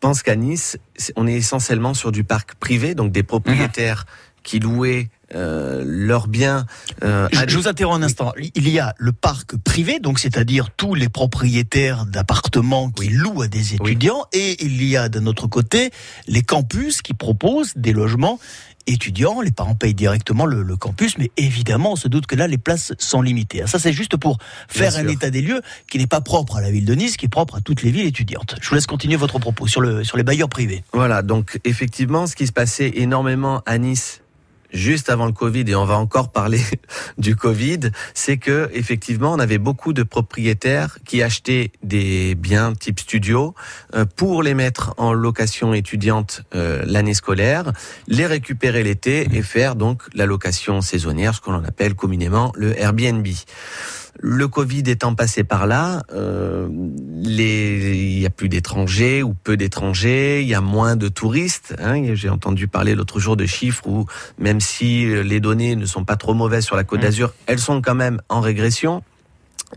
pense 0.00 0.22
qu'à 0.22 0.36
Nice, 0.36 0.78
on 1.16 1.26
est 1.26 1.34
essentiellement 1.34 1.94
sur 1.94 2.12
du 2.12 2.24
parc 2.24 2.54
privé, 2.56 2.94
donc 2.94 3.12
des 3.12 3.22
propriétaires 3.22 4.04
qui 4.42 4.58
louaient 4.58 5.10
euh, 5.34 5.82
leurs 5.86 6.28
biens. 6.28 6.66
Euh, 7.04 7.28
je, 7.46 7.56
vous 7.56 7.68
interromps 7.68 8.02
un 8.02 8.02
instant. 8.02 8.32
Il 8.54 8.68
y 8.68 8.78
a 8.78 8.94
le 8.98 9.12
parc 9.12 9.56
privé, 9.56 9.98
donc 9.98 10.18
c'est-à-dire 10.18 10.70
tous 10.76 10.94
les 10.94 11.08
propriétaires 11.08 12.04
d'appartements 12.04 12.90
qui 12.90 13.08
louent 13.08 13.42
à 13.42 13.48
des 13.48 13.74
étudiants, 13.74 14.26
et 14.32 14.62
il 14.62 14.84
y 14.84 14.96
a 14.96 15.08
de 15.08 15.20
notre 15.20 15.46
côté 15.46 15.90
les 16.26 16.42
campus 16.42 17.00
qui 17.00 17.14
proposent 17.14 17.72
des 17.76 17.92
logements 17.92 18.38
étudiants, 18.86 19.40
les 19.40 19.50
parents 19.50 19.74
payent 19.74 19.94
directement 19.94 20.46
le, 20.46 20.76
campus, 20.76 21.18
mais 21.18 21.30
évidemment, 21.36 21.92
on 21.92 21.96
se 21.96 22.08
doute 22.08 22.26
que 22.26 22.34
là, 22.34 22.46
les 22.46 22.58
places 22.58 22.92
sont 22.98 23.22
limitées. 23.22 23.62
Ça, 23.66 23.78
c'est 23.78 23.92
juste 23.92 24.16
pour 24.16 24.38
faire 24.68 24.96
un 24.96 25.06
état 25.06 25.30
des 25.30 25.42
lieux 25.42 25.60
qui 25.90 25.98
n'est 25.98 26.06
pas 26.06 26.20
propre 26.20 26.56
à 26.56 26.60
la 26.60 26.70
ville 26.70 26.84
de 26.84 26.94
Nice, 26.94 27.16
qui 27.16 27.26
est 27.26 27.28
propre 27.28 27.56
à 27.56 27.60
toutes 27.60 27.82
les 27.82 27.90
villes 27.90 28.06
étudiantes. 28.06 28.56
Je 28.60 28.68
vous 28.68 28.74
laisse 28.74 28.86
continuer 28.86 29.16
votre 29.16 29.38
propos 29.38 29.66
sur, 29.66 29.80
le, 29.80 30.02
sur 30.02 30.16
les 30.16 30.22
bailleurs 30.22 30.48
privés. 30.48 30.82
Voilà, 30.92 31.22
donc 31.22 31.60
effectivement, 31.64 32.26
ce 32.26 32.34
qui 32.34 32.46
se 32.46 32.52
passait 32.52 32.92
énormément 32.96 33.62
à 33.66 33.78
Nice 33.78 34.21
juste 34.72 35.10
avant 35.10 35.26
le 35.26 35.32
Covid, 35.32 35.64
et 35.68 35.74
on 35.74 35.84
va 35.84 35.98
encore 35.98 36.32
parler 36.32 36.60
du 37.18 37.36
Covid, 37.36 37.80
c'est 38.14 38.36
que 38.36 38.70
effectivement, 38.72 39.32
on 39.32 39.38
avait 39.38 39.58
beaucoup 39.58 39.92
de 39.92 40.02
propriétaires 40.02 40.98
qui 41.04 41.22
achetaient 41.22 41.72
des 41.82 42.34
biens 42.34 42.72
type 42.74 43.00
studio 43.00 43.54
euh, 43.94 44.04
pour 44.04 44.42
les 44.42 44.54
mettre 44.54 44.94
en 44.96 45.12
location 45.12 45.74
étudiante 45.74 46.42
euh, 46.54 46.82
l'année 46.86 47.14
scolaire, 47.14 47.72
les 48.08 48.26
récupérer 48.26 48.82
l'été 48.82 49.28
et 49.32 49.42
faire 49.42 49.76
donc 49.76 50.02
la 50.14 50.26
location 50.26 50.80
saisonnière, 50.80 51.34
ce 51.34 51.40
qu'on 51.40 51.64
appelle 51.64 51.94
communément 51.94 52.52
le 52.56 52.78
Airbnb. 52.78 53.26
Le 54.20 54.46
Covid 54.46 54.82
étant 54.86 55.14
passé 55.14 55.42
par 55.42 55.66
là, 55.66 56.02
euh, 56.12 56.68
il 57.24 58.18
n'y 58.18 58.26
a 58.26 58.30
plus 58.30 58.48
d'étrangers 58.48 59.22
ou 59.22 59.34
peu 59.34 59.56
d'étrangers, 59.56 60.42
il 60.42 60.48
y 60.48 60.54
a 60.54 60.60
moins 60.60 60.96
de 60.96 61.08
touristes. 61.08 61.74
Hein. 61.78 62.14
J'ai 62.14 62.28
entendu 62.28 62.68
parler 62.68 62.94
l'autre 62.94 63.18
jour 63.20 63.36
de 63.36 63.46
chiffres 63.46 63.86
où 63.86 64.06
même 64.38 64.60
si 64.60 65.06
les 65.06 65.40
données 65.40 65.76
ne 65.76 65.86
sont 65.86 66.04
pas 66.04 66.16
trop 66.16 66.34
mauvaises 66.34 66.64
sur 66.64 66.76
la 66.76 66.84
Côte 66.84 67.00
mmh. 67.00 67.02
d'Azur, 67.02 67.34
elles 67.46 67.58
sont 67.58 67.80
quand 67.80 67.94
même 67.94 68.20
en 68.28 68.40
régression. 68.40 69.02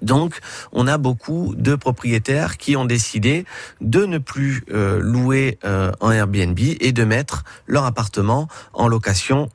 Donc, 0.02 0.40
on 0.72 0.88
a 0.88 0.98
beaucoup 0.98 1.54
de 1.58 1.76
propriétaires 1.76 2.58
qui 2.58 2.76
ont 2.76 2.86
décidé 2.86 3.46
de 3.82 4.06
ne 4.06 4.18
plus 4.18 4.64
euh, 4.72 5.00
louer 5.00 5.58
euh, 5.64 5.92
en 6.02 6.12
Airbnb 6.12 6.60
et 6.60 6.92
de 6.92 7.04
mettre 7.04 7.44
leur 7.68 7.86
appartement 7.86 8.48
en 8.74 8.88
location 8.88 9.50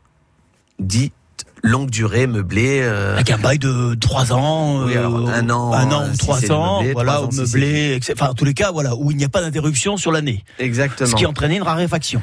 dit 0.79 1.13
longue 1.63 1.91
durée 1.91 2.27
meublée. 2.27 2.81
Euh... 2.83 3.15
Avec 3.15 3.31
un 3.31 3.39
bail 3.39 3.59
de 3.59 3.95
trois 3.95 4.33
ans, 4.33 4.85
oui, 4.85 4.97
alors, 4.97 5.29
un 5.29 5.51
an, 5.51 5.73
un 5.73 5.93
an 5.93 6.09
ou 6.13 6.17
trois 6.17 6.51
ans, 6.51 6.83
voilà, 6.93 7.23
meublé, 7.33 7.99
enfin, 8.13 8.29
en 8.29 8.35
tous 8.35 8.45
les 8.45 8.55
cas, 8.55 8.73
voilà, 8.73 8.95
où 8.97 9.11
il 9.11 9.17
n'y 9.17 9.25
a 9.25 9.29
pas 9.29 9.41
d'interruption 9.41 9.97
sur 9.97 10.13
l'année. 10.13 10.45
Exactement. 10.59 11.09
Ce 11.09 11.15
qui 11.15 11.27
entraînait 11.27 11.57
une 11.57 11.63
raréfaction. 11.63 12.23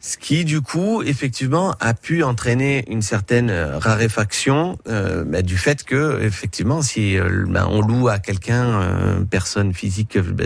Ce 0.00 0.16
qui, 0.16 0.44
du 0.44 0.60
coup, 0.60 1.02
effectivement, 1.02 1.74
a 1.80 1.92
pu 1.92 2.22
entraîner 2.22 2.84
une 2.88 3.02
certaine 3.02 3.50
euh, 3.50 3.78
raréfaction 3.78 4.78
euh, 4.88 5.24
bah, 5.24 5.42
du 5.42 5.58
fait 5.58 5.82
que, 5.82 6.22
effectivement, 6.22 6.82
si 6.82 7.18
euh, 7.18 7.44
bah, 7.48 7.66
on 7.68 7.80
loue 7.80 8.06
à 8.06 8.20
quelqu'un, 8.20 8.80
euh, 8.80 9.24
personne 9.28 9.74
physique, 9.74 10.16
bah, 10.16 10.44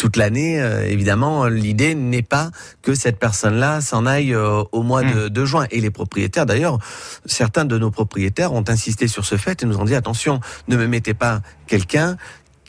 toute 0.00 0.16
l'année, 0.16 0.56
évidemment, 0.88 1.44
l'idée 1.44 1.94
n'est 1.94 2.22
pas 2.22 2.50
que 2.80 2.94
cette 2.94 3.18
personne-là 3.18 3.82
s'en 3.82 4.06
aille 4.06 4.34
au 4.34 4.82
mois 4.82 5.02
de, 5.02 5.26
mmh. 5.26 5.28
de, 5.28 5.44
juin. 5.44 5.66
Et 5.70 5.82
les 5.82 5.90
propriétaires, 5.90 6.46
d'ailleurs, 6.46 6.78
certains 7.26 7.66
de 7.66 7.76
nos 7.76 7.90
propriétaires 7.90 8.54
ont 8.54 8.64
insisté 8.66 9.08
sur 9.08 9.26
ce 9.26 9.36
fait 9.36 9.62
et 9.62 9.66
nous 9.66 9.76
ont 9.76 9.84
dit 9.84 9.94
attention, 9.94 10.40
ne 10.68 10.78
me 10.78 10.86
mettez 10.86 11.12
pas 11.12 11.42
quelqu'un 11.66 12.16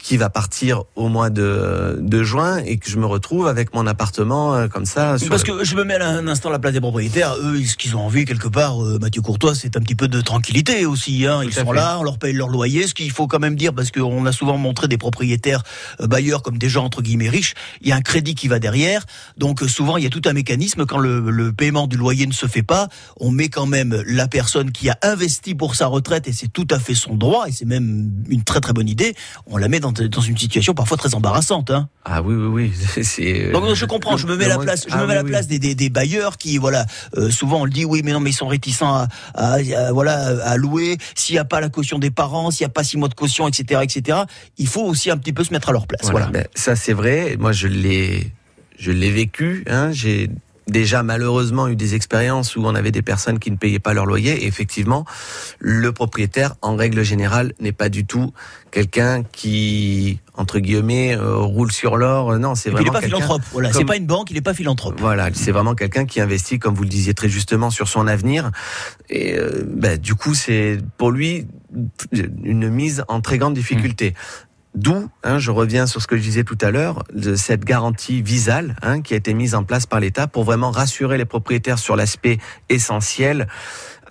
qui 0.01 0.17
va 0.17 0.29
partir 0.29 0.83
au 0.95 1.07
mois 1.09 1.29
de, 1.29 1.97
de 1.99 2.23
juin 2.23 2.57
et 2.57 2.77
que 2.77 2.89
je 2.89 2.97
me 2.97 3.05
retrouve 3.05 3.47
avec 3.47 3.73
mon 3.73 3.85
appartement 3.85 4.55
euh, 4.55 4.67
comme 4.67 4.85
ça. 4.85 5.15
Parce 5.29 5.43
que 5.43 5.63
je 5.63 5.75
me 5.75 5.83
mets 5.83 5.95
à 5.95 6.07
un 6.07 6.27
instant 6.27 6.49
à 6.49 6.51
la 6.51 6.59
place 6.59 6.73
des 6.73 6.81
propriétaires. 6.81 7.35
Eux, 7.41 7.63
ce 7.63 7.75
qu'ils 7.75 7.95
ont 7.95 8.01
envie 8.01 8.25
quelque 8.25 8.47
part, 8.47 8.83
euh, 8.83 8.97
Mathieu 8.99 9.21
Courtois, 9.21 9.53
c'est 9.55 9.77
un 9.77 9.81
petit 9.81 9.95
peu 9.95 10.07
de 10.07 10.19
tranquillité 10.21 10.85
aussi. 10.85 11.25
Hein. 11.27 11.41
Ils 11.43 11.53
sont 11.53 11.71
là, 11.71 11.97
on 11.99 12.03
leur 12.03 12.17
paye 12.17 12.33
leur 12.33 12.49
loyer. 12.49 12.87
Ce 12.87 12.93
qu'il 12.93 13.11
faut 13.11 13.27
quand 13.27 13.39
même 13.39 13.55
dire, 13.55 13.73
parce 13.73 13.91
qu'on 13.91 14.25
a 14.25 14.31
souvent 14.31 14.57
montré 14.57 14.87
des 14.87 14.97
propriétaires 14.97 15.63
euh, 15.99 16.07
bailleurs 16.07 16.41
comme 16.41 16.57
des 16.57 16.69
gens 16.69 16.85
entre 16.85 17.01
guillemets 17.01 17.29
riches. 17.29 17.53
Il 17.81 17.87
y 17.87 17.91
a 17.91 17.95
un 17.95 18.01
crédit 18.01 18.33
qui 18.35 18.47
va 18.47 18.59
derrière. 18.59 19.05
Donc 19.37 19.61
souvent, 19.61 19.97
il 19.97 20.03
y 20.03 20.07
a 20.07 20.09
tout 20.09 20.21
un 20.25 20.33
mécanisme 20.33 20.85
quand 20.85 20.97
le, 20.97 21.19
le 21.29 21.53
paiement 21.53 21.87
du 21.87 21.97
loyer 21.97 22.25
ne 22.25 22.33
se 22.33 22.47
fait 22.47 22.63
pas. 22.63 22.87
On 23.19 23.31
met 23.31 23.49
quand 23.49 23.67
même 23.67 24.03
la 24.07 24.27
personne 24.27 24.71
qui 24.71 24.89
a 24.89 24.97
investi 25.03 25.53
pour 25.53 25.75
sa 25.75 25.87
retraite 25.87 26.27
et 26.27 26.33
c'est 26.33 26.51
tout 26.51 26.67
à 26.71 26.79
fait 26.79 26.95
son 26.95 27.15
droit 27.15 27.47
et 27.47 27.51
c'est 27.51 27.65
même 27.65 28.11
une 28.29 28.43
très 28.43 28.61
très 28.61 28.73
bonne 28.73 28.89
idée. 28.89 29.15
On 29.45 29.57
la 29.57 29.67
met 29.67 29.79
dans 29.79 29.90
dans, 29.91 30.21
une 30.21 30.37
situation 30.37 30.73
parfois 30.73 30.97
très 30.97 31.13
embarrassante. 31.15 31.71
Hein. 31.71 31.89
Ah 32.05 32.21
oui, 32.21 32.35
oui, 32.35 32.47
oui. 32.47 32.73
C'est, 33.03 33.51
Donc 33.51 33.73
je 33.73 33.85
comprends, 33.85 34.17
je 34.17 34.27
me 34.27 34.35
mets 34.35 34.45
à 34.45 34.49
la 34.49 34.57
place, 34.57 34.85
je 34.87 34.95
me 34.95 35.05
mets 35.05 35.15
la 35.15 35.23
place 35.23 35.47
des, 35.47 35.59
des, 35.59 35.75
des, 35.75 35.89
bailleurs 35.89 36.37
qui, 36.37 36.57
voilà, 36.57 36.85
euh, 37.17 37.29
souvent 37.29 37.61
on 37.61 37.65
le 37.65 37.71
dit, 37.71 37.85
oui, 37.85 38.01
mais 38.03 38.11
non, 38.11 38.19
mais 38.19 38.31
ils 38.31 38.33
sont 38.33 38.47
réticents 38.47 38.93
à, 38.93 39.07
à, 39.35 39.91
voilà, 39.91 40.43
à 40.43 40.57
louer. 40.57 40.97
S'il 41.15 41.35
n'y 41.35 41.39
a 41.39 41.45
pas 41.45 41.61
la 41.61 41.69
caution 41.69 41.99
des 41.99 42.11
parents, 42.11 42.51
s'il 42.51 42.65
n'y 42.65 42.69
a 42.69 42.73
pas 42.73 42.83
six 42.83 42.97
mois 42.97 43.09
de 43.09 43.13
caution, 43.13 43.47
etc., 43.47 43.81
etc., 43.83 44.19
il 44.57 44.67
faut 44.67 44.83
aussi 44.83 45.11
un 45.11 45.17
petit 45.17 45.33
peu 45.33 45.43
se 45.43 45.53
mettre 45.53 45.69
à 45.69 45.71
leur 45.71 45.87
place. 45.87 46.09
Voilà. 46.11 46.27
Ben, 46.27 46.47
ça 46.55 46.75
c'est 46.75 46.93
vrai. 46.93 47.37
Moi 47.39 47.51
je 47.51 47.67
l'ai, 47.67 48.31
je 48.77 48.91
l'ai 48.91 49.11
vécu. 49.11 49.63
Hein. 49.67 49.91
J'ai 49.91 50.29
déjà 50.71 51.03
malheureusement 51.03 51.67
eu 51.67 51.75
des 51.75 51.93
expériences 51.93 52.55
où 52.55 52.63
on 52.65 52.73
avait 52.73 52.91
des 52.91 53.01
personnes 53.01 53.37
qui 53.37 53.51
ne 53.51 53.57
payaient 53.57 53.79
pas 53.79 53.93
leur 53.93 54.05
loyer. 54.05 54.43
Et 54.43 54.47
effectivement, 54.47 55.05
le 55.59 55.91
propriétaire, 55.91 56.55
en 56.61 56.75
règle 56.75 57.03
générale, 57.03 57.53
n'est 57.59 57.71
pas 57.71 57.89
du 57.89 58.05
tout 58.05 58.33
quelqu'un 58.71 59.23
qui, 59.23 60.19
entre 60.35 60.59
guillemets, 60.59 61.15
euh, 61.15 61.35
roule 61.35 61.71
sur 61.71 61.97
l'or. 61.97 62.37
Non, 62.39 62.55
c'est 62.55 62.69
vraiment. 62.69 62.85
Il 62.85 62.91
n'est 62.91 62.99
pas 62.99 63.05
philanthrope. 63.05 63.41
Voilà, 63.51 63.73
c'est 63.73 63.85
pas 63.85 63.97
une 63.97 64.05
banque, 64.05 64.31
il 64.31 64.35
n'est 64.35 64.41
pas 64.41 64.53
philanthrope. 64.53 64.95
Voilà, 64.99 65.29
c'est 65.33 65.51
vraiment 65.51 65.75
quelqu'un 65.75 66.05
qui 66.05 66.21
investit, 66.21 66.57
comme 66.57 66.73
vous 66.73 66.83
le 66.83 66.89
disiez 66.89 67.13
très 67.13 67.29
justement, 67.29 67.69
sur 67.69 67.87
son 67.87 68.07
avenir. 68.07 68.51
Et 69.09 69.37
euh, 69.37 69.63
bah, 69.67 69.97
du 69.97 70.15
coup, 70.15 70.33
c'est 70.33 70.79
pour 70.97 71.11
lui 71.11 71.47
une 72.43 72.69
mise 72.69 73.03
en 73.07 73.21
très 73.21 73.37
grande 73.37 73.53
difficulté. 73.53 74.11
Mmh. 74.11 74.50
D'où, 74.73 75.09
hein, 75.23 75.37
je 75.37 75.51
reviens 75.51 75.85
sur 75.85 76.01
ce 76.01 76.07
que 76.07 76.15
je 76.15 76.21
disais 76.21 76.43
tout 76.45 76.57
à 76.61 76.71
l'heure, 76.71 77.03
cette 77.35 77.65
garantie 77.65 78.21
visale 78.21 78.77
hein, 78.81 79.01
qui 79.01 79.13
a 79.13 79.17
été 79.17 79.33
mise 79.33 79.53
en 79.53 79.63
place 79.63 79.85
par 79.85 79.99
l'État 79.99 80.27
pour 80.27 80.45
vraiment 80.45 80.71
rassurer 80.71 81.17
les 81.17 81.25
propriétaires 81.25 81.77
sur 81.77 81.97
l'aspect 81.97 82.37
essentiel 82.69 83.47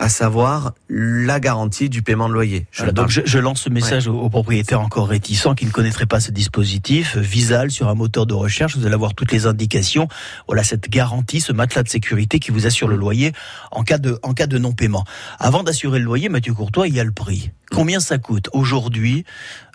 à 0.01 0.09
savoir 0.09 0.73
la 0.89 1.41
garantie 1.41 1.91
du 1.91 2.03
paiement 2.03 2.29
de 2.29 2.33
loyer. 2.33 2.67
Je 2.71 2.87
donc 2.87 3.11
je, 3.11 3.39
lance 3.39 3.61
ce 3.61 3.69
message 3.69 4.09
aux, 4.09 4.31
propriétaires 4.31 4.81
encore 4.81 5.09
réticents 5.09 5.55
qui 5.55 5.67
ne 5.67 5.71
connaîtraient 5.71 6.07
pas 6.07 6.21
ce 6.21 6.31
dispositif. 6.31 7.19
Visal 7.19 7.71
sur 7.71 7.89
un 7.89 7.95
moteur 7.95 8.25
de 8.25 8.33
recherche, 8.33 8.77
vous 8.77 8.87
allez 8.87 8.95
avoir 8.95 9.15
toutes 9.15 9.31
les 9.31 9.47
indications. 9.47 10.09
Voilà 10.47 10.65
cette 10.65 10.89
garantie, 10.89 11.41
ce 11.41 11.53
matelas 11.53 11.83
de 11.83 11.89
sécurité 11.89 12.39
qui 12.39 12.51
vous 12.51 12.67
assure 12.67 12.89
le 12.89 12.97
loyer 12.97 13.33
en 13.71 13.83
cas 13.83 13.99
de, 13.99 14.19
en 14.23 14.33
cas 14.33 14.47
de 14.47 14.57
non-paiement. 14.57 15.05
Avant 15.39 15.63
d'assurer 15.63 15.99
le 15.99 16.07
loyer, 16.07 16.31
Mathieu 16.31 16.55
Courtois, 16.55 16.89
il 16.89 16.95
y 16.95 17.01
a 17.01 17.05
le 17.05 17.13
prix. 17.13 17.51
Combien 17.81 17.99
ça 17.99 18.19
coûte 18.19 18.51
Aujourd'hui, 18.53 19.25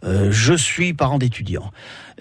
euh, 0.03 0.31
je 0.31 0.53
suis 0.53 0.93
parent 0.93 1.17
d'étudiant. 1.17 1.71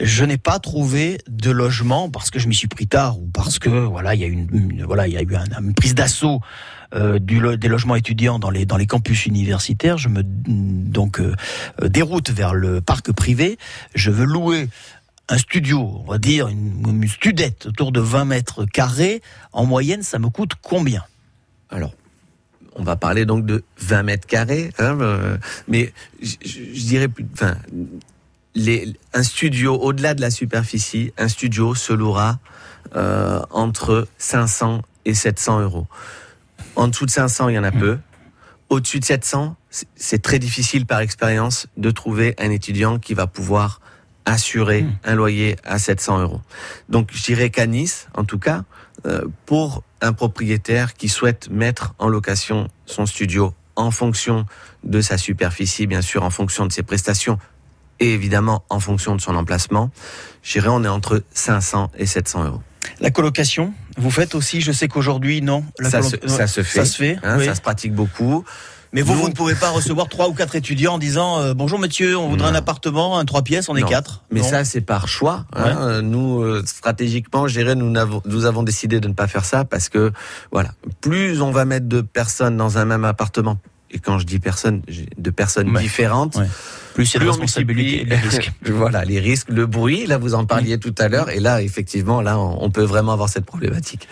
Je 0.01 0.25
n'ai 0.25 0.39
pas 0.39 0.59
trouvé 0.59 1.19
de 1.29 1.51
logement 1.51 2.09
parce 2.09 2.31
que 2.31 2.39
je 2.39 2.49
m'y 2.49 2.55
suis 2.55 2.69
pris 2.69 2.87
tard 2.87 3.19
ou 3.19 3.27
parce 3.27 3.59
que 3.59 3.69
voilà, 3.69 4.15
il 4.15 4.23
y 4.23 4.25
a 4.25 4.27
une, 4.27 4.83
voilà, 4.87 5.07
il 5.09 5.13
y 5.13 5.19
a 5.19 5.21
eu 5.21 5.29
une 5.61 5.75
prise 5.75 5.95
d'assaut 5.95 6.41
euh, 6.95 7.19
des 7.19 7.69
logements 7.69 7.97
étudiants 7.97 8.39
dans 8.39 8.49
les 8.49 8.65
dans 8.65 8.79
les 8.79 8.87
campus 8.87 9.27
universitaires. 9.27 9.99
Je 9.99 10.09
me 10.09 10.23
donc 10.25 11.21
euh, 11.21 11.35
déroute 11.83 12.31
vers 12.31 12.55
le 12.55 12.81
parc 12.81 13.13
privé. 13.13 13.59
Je 13.95 14.11
veux 14.11 14.25
louer 14.25 14.71
un 15.29 15.37
studio, 15.37 16.01
on 16.07 16.11
va 16.11 16.17
dire 16.17 16.49
une, 16.49 17.03
une 17.03 17.09
studette 17.09 17.67
autour 17.67 17.93
de 17.93 18.01
20 18.01 18.25
mètres 18.25 18.65
carrés, 18.65 19.21
en 19.53 19.67
moyenne, 19.67 20.03
ça 20.03 20.19
me 20.19 20.31
coûte 20.31 20.53
combien? 20.63 21.05
Alors, 21.69 21.93
on 22.75 22.83
va 22.83 22.97
parler 22.97 23.25
donc 23.27 23.47
de 23.47 23.63
20 23.79 24.03
mètres 24.03 24.27
carrés, 24.27 24.71
hein, 24.79 24.99
euh, 25.01 25.37
mais 25.69 25.93
je, 26.23 26.37
je 26.43 26.81
dirais 26.87 27.09
plus. 27.09 27.27
Enfin, 27.33 27.57
les, 28.55 28.95
un 29.13 29.23
studio 29.23 29.75
au-delà 29.81 30.15
de 30.15 30.21
la 30.21 30.31
superficie, 30.31 31.13
un 31.19 31.29
studio 31.29 31.75
se 31.75 31.93
louera 31.93 32.39
euh, 32.97 33.41
entre 33.51 34.07
500 34.19 34.83
et 35.05 35.15
700 35.15 35.61
euros. 35.61 35.87
En 36.77 36.89
dessous 36.89 37.07
de 37.07 37.11
500, 37.11 37.49
il 37.49 37.55
y 37.55 37.59
en 37.59 37.65
a 37.65 37.73
peu. 37.73 37.99
Au-dessus 38.69 39.01
de 39.01 39.05
700, 39.05 39.57
c'est- 39.97 40.23
très 40.23 40.39
difficile 40.39 40.87
par 40.87 41.01
expérience 41.01 41.67
de 41.77 41.91
trouver 41.91 42.35
un 42.39 42.51
étudiant 42.51 42.99
qui 42.99 43.15
va 43.15 43.27
pouvoir 43.27 43.81
assurer 44.25 44.83
Mm. 44.83 44.93
un 45.05 45.15
loyer 45.17 45.57
à 45.65 45.79
700 45.79 46.21
euros. 46.21 46.41
Donc 46.89 47.11
je 47.13 47.23
dirais 47.23 47.51
qu'à 47.51 47.67
Nice, 47.67 48.09
en 48.15 48.25
tout 48.25 48.39
cas, 48.39 48.65
pour 49.47 49.83
un 50.01 50.13
propriétaire 50.13 50.95
qui 50.95 51.09
souhaite 51.09 51.51
mettre 51.51 51.95
en 51.99 52.09
location 52.09 52.69
son 52.87 53.07
studio 53.07 53.55
en 53.77 53.91
fonction 53.91 54.47
de 54.85 55.01
sa 55.01 55.19
superficie, 55.19 55.87
bien 55.87 56.03
sûr, 56.03 56.23
en 56.23 56.31
fonction 56.31 56.67
de 56.67 56.73
ses 56.73 56.83
prestations 56.83 57.39
et 58.01 58.13
évidemment 58.13 58.65
en 58.71 58.81
fonction 58.81 59.15
de 59.15 59.21
son 59.21 59.37
emplacement, 59.37 59.91
je 60.43 60.53
dirais 60.53 60.69
on 60.71 60.85
est 60.85 60.89
entre 60.89 61.23
500 61.33 61.91
et 61.97 62.07
700 62.07 62.45
euros. 62.45 62.63
La 63.01 63.11
colocation, 63.11 63.73
vous 63.97 64.11
faites 64.11 64.35
aussi, 64.35 64.61
je 64.61 64.73
sais 64.73 64.89
qu'aujourd'hui, 64.89 65.43
non 65.43 65.65
la 65.79 65.91
Ça, 65.91 66.03
se, 66.03 66.17
ça 66.27 66.47
se 66.47 66.63
fait, 66.63 66.79
Ça 66.81 66.85
se 66.85 66.97
fait, 66.97 67.19
hein, 67.23 67.37
oui. 67.39 67.47
ça 67.47 67.55
se 67.55 67.61
pratique 67.61 67.95
beaucoup. 67.95 68.45
Mais 68.95 69.03
vous, 69.03 69.15
vous 69.15 69.29
ne 69.29 69.35
pouvez 69.35 69.57
pas 69.57 69.71
recevoir 69.71 70.09
trois 70.09 70.29
ou 70.29 70.33
quatre 70.35 70.55
étudiants 70.55 70.95
en 70.95 70.99
disant 70.99 71.41
euh, 71.41 71.53
bonjour 71.53 71.79
monsieur, 71.81 72.17
on 72.17 72.29
voudrait 72.29 72.49
Non. 72.51 72.55
un 72.55 72.59
appartement, 72.59 73.19
un 73.19 73.25
trois 73.25 73.43
pièces, 73.43 73.69
on 73.69 73.75
est 73.77 73.81
Non. 73.81 73.89
quatre. 73.89 74.23
Mais 74.31 74.43
ça, 74.43 74.65
c'est 74.65 74.81
par 74.81 75.09
choix. 75.09 75.45
hein. 75.55 76.01
Nous, 76.01 76.41
euh, 76.43 76.63
stratégiquement, 76.65 77.49
je 77.49 77.59
dirais, 77.59 77.75
nous, 77.75 77.91
n'avons- 77.91 78.23
nous 78.25 78.45
avons 78.47 78.63
décidé 78.63 79.01
de 79.01 79.09
ne 79.09 79.13
pas 79.13 79.27
faire 79.27 79.45
ça 79.45 79.65
parce 79.65 79.89
que, 79.89 80.13
voilà, 80.53 80.71
plus 81.01 81.43
on 81.43 81.51
va 81.51 81.65
mettre 81.65 81.89
de 81.89 82.01
personnes 82.03 82.57
dans 82.57 82.79
un 82.79 82.85
même 82.85 83.05
appartement, 83.05 83.59
et 83.91 83.99
quand 83.99 84.19
je 84.21 84.27
dis 84.27 84.39
personnes, 84.39 84.83
de 85.19 85.31
personnes 85.31 85.71
Ouais. 85.75 85.83
différentes, 85.83 86.37
Ouais. 86.37 86.47
plus 86.95 87.11
plus 87.13 87.27
on 87.27 87.31
responsabilité 87.33 88.05
multiplie- 88.05 88.29
risques. 88.29 88.53
voilà, 88.67 89.05
les 89.05 89.19
risques, 89.19 89.49
le 89.51 89.67
bruit, 89.67 90.07
là, 90.07 90.19
vous 90.19 90.35
en 90.35 90.47
parliez 90.47 90.79
tout 90.79 90.95
à 90.99 91.09
l'heure, 91.09 91.31
et 91.31 91.41
là, 91.41 91.63
effectivement, 91.63 92.21
là, 92.21 92.39
on 92.39 92.71
peut 92.71 92.85
vraiment 92.85 93.13
avoir 93.13 93.29
cette 93.29 93.45
problématique. 93.45 94.07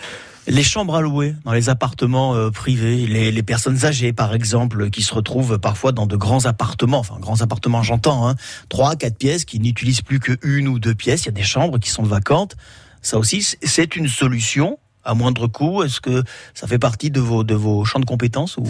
Les 0.47 0.63
chambres 0.63 0.95
à 0.95 1.01
louer 1.01 1.35
dans 1.45 1.53
les 1.53 1.69
appartements 1.69 2.35
euh, 2.35 2.49
privés, 2.49 3.05
les, 3.07 3.43
personnes 3.43 3.85
âgées 3.85 4.13
par 4.13 4.33
exemple, 4.33 4.89
qui 4.89 5.01
se 5.01 5.13
retrouvent 5.13 5.57
parfois 5.57 5.91
dans 5.91 6.05
de 6.05 6.15
grands 6.15 6.45
appartements, 6.45 6.99
enfin 6.99 7.17
grands 7.19 7.41
appartements 7.41 7.83
j'entends, 7.83 8.27
hein, 8.27 8.35
trois, 8.69 8.95
quatre 8.95 9.17
pièces 9.17 9.45
qui 9.45 9.59
n'utilisent 9.59 10.01
plus 10.01 10.19
que 10.19 10.37
une 10.41 10.67
ou 10.67 10.79
deux 10.79 10.95
pièces, 10.95 11.23
il 11.23 11.25
y 11.27 11.29
a 11.29 11.33
des 11.33 11.43
chambres 11.43 11.79
qui 11.79 11.89
sont 11.89 12.03
vacantes. 12.03 12.55
Ça 13.01 13.17
aussi, 13.17 13.55
c'est 13.61 13.95
une 13.95 14.07
solution 14.07 14.79
à 15.03 15.13
moindre 15.13 15.47
coût. 15.47 15.83
Est-ce 15.83 15.99
que 15.99 16.23
ça 16.53 16.67
fait 16.67 16.79
partie 16.79 17.11
de 17.11 17.19
vos 17.19 17.43
de 17.43 17.55
vos 17.55 17.83
champs 17.85 17.99
de 17.99 18.05
compétences 18.05 18.57
ou 18.57 18.65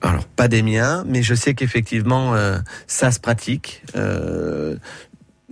Alors, 0.00 0.24
pas 0.24 0.48
des 0.48 0.62
miens, 0.62 1.04
mais 1.06 1.22
je 1.22 1.34
sais 1.34 1.54
qu'effectivement, 1.54 2.34
euh, 2.34 2.58
ça 2.86 3.10
se 3.10 3.20
pratique. 3.20 3.82
euh, 3.96 4.76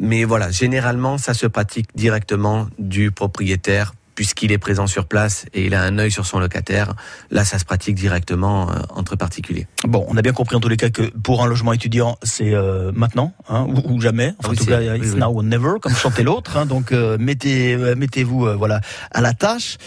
mais 0.02 0.24
voilà, 0.24 0.50
généralement, 0.50 1.18
ça 1.18 1.34
se 1.34 1.46
pratique 1.46 1.94
directement 1.94 2.68
du 2.78 3.10
propriétaire 3.10 3.92
puisqu'il 4.20 4.52
est 4.52 4.58
présent 4.58 4.86
sur 4.86 5.06
place 5.06 5.46
et 5.54 5.64
il 5.64 5.74
a 5.74 5.80
un 5.82 5.98
œil 5.98 6.10
sur 6.10 6.26
son 6.26 6.40
locataire. 6.40 6.92
Là, 7.30 7.42
ça 7.46 7.58
se 7.58 7.64
pratique 7.64 7.94
directement 7.94 8.68
euh, 8.68 8.74
entre 8.90 9.16
particuliers. 9.16 9.66
Bon, 9.84 10.04
on 10.08 10.16
a 10.18 10.20
bien 10.20 10.34
compris 10.34 10.56
en 10.56 10.60
tous 10.60 10.68
les 10.68 10.76
cas 10.76 10.90
que 10.90 11.04
pour 11.04 11.42
un 11.42 11.46
logement 11.46 11.72
étudiant, 11.72 12.18
c'est 12.22 12.52
euh, 12.52 12.92
maintenant 12.94 13.32
hein, 13.48 13.66
ou, 13.66 13.94
ou 13.94 14.00
jamais. 14.02 14.34
Enfin, 14.38 14.50
Oui, 14.50 14.56
en 14.56 14.58
tout 14.58 14.66
cas, 14.66 14.82
it's 14.94 15.14
oui. 15.14 15.18
now 15.20 15.34
or 15.34 15.42
never, 15.42 15.70
comme 15.80 15.94
chantait 15.94 16.22
l'autre. 16.22 16.58
Hein, 16.58 16.66
donc 16.66 16.92
euh, 16.92 17.16
mettez 17.18 17.72
euh, 17.72 17.94
mettez-vous 17.96 18.46
voilà 18.58 18.82
à 19.10 19.22
la 19.22 19.32
tâche. 19.32 19.78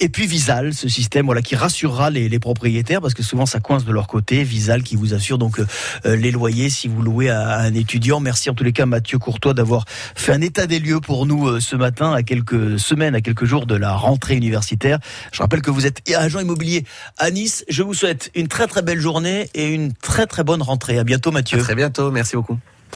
Et 0.00 0.08
puis 0.08 0.26
Visal, 0.26 0.72
ce 0.72 0.88
système 0.88 1.26
voilà 1.26 1.42
qui 1.42 1.54
rassurera 1.54 2.08
les, 2.08 2.30
les 2.30 2.38
propriétaires 2.38 3.02
parce 3.02 3.12
que 3.12 3.22
souvent 3.22 3.44
ça 3.44 3.60
coince 3.60 3.84
de 3.84 3.92
leur 3.92 4.06
côté. 4.06 4.44
Visal 4.44 4.82
qui 4.82 4.96
vous 4.96 5.12
assure 5.12 5.36
donc 5.36 5.60
les 6.06 6.30
loyers 6.30 6.70
si 6.70 6.88
vous 6.88 7.02
louez 7.02 7.28
à, 7.28 7.46
à 7.50 7.60
un 7.60 7.74
étudiant. 7.74 8.18
Merci 8.18 8.48
en 8.48 8.54
tous 8.54 8.64
les 8.64 8.72
cas 8.72 8.86
Mathieu 8.86 9.18
Courtois 9.18 9.52
d'avoir 9.52 9.84
fait 10.14 10.32
un 10.32 10.40
état 10.40 10.66
des 10.66 10.78
lieux 10.80 11.00
pour 11.00 11.26
nous 11.26 11.60
ce 11.60 11.76
matin 11.76 12.14
à 12.14 12.22
quelques 12.22 12.78
semaines, 12.78 13.14
à 13.14 13.20
quelques 13.20 13.44
jours 13.44 13.66
de 13.74 13.80
la 13.80 13.94
rentrée 13.94 14.36
universitaire. 14.36 14.98
Je 15.32 15.42
rappelle 15.42 15.62
que 15.62 15.70
vous 15.70 15.86
êtes 15.86 16.00
agent 16.14 16.40
immobilier 16.40 16.84
à 17.18 17.30
Nice. 17.30 17.64
Je 17.68 17.82
vous 17.82 17.94
souhaite 17.94 18.30
une 18.34 18.48
très 18.48 18.66
très 18.66 18.82
belle 18.82 19.00
journée 19.00 19.48
et 19.54 19.66
une 19.66 19.92
très 19.92 20.26
très 20.26 20.44
bonne 20.44 20.62
rentrée. 20.62 20.98
À 20.98 21.04
bientôt 21.04 21.32
Mathieu. 21.32 21.58
À 21.58 21.62
très 21.62 21.74
bientôt, 21.74 22.10
merci 22.10 22.36
beaucoup. 22.36 22.58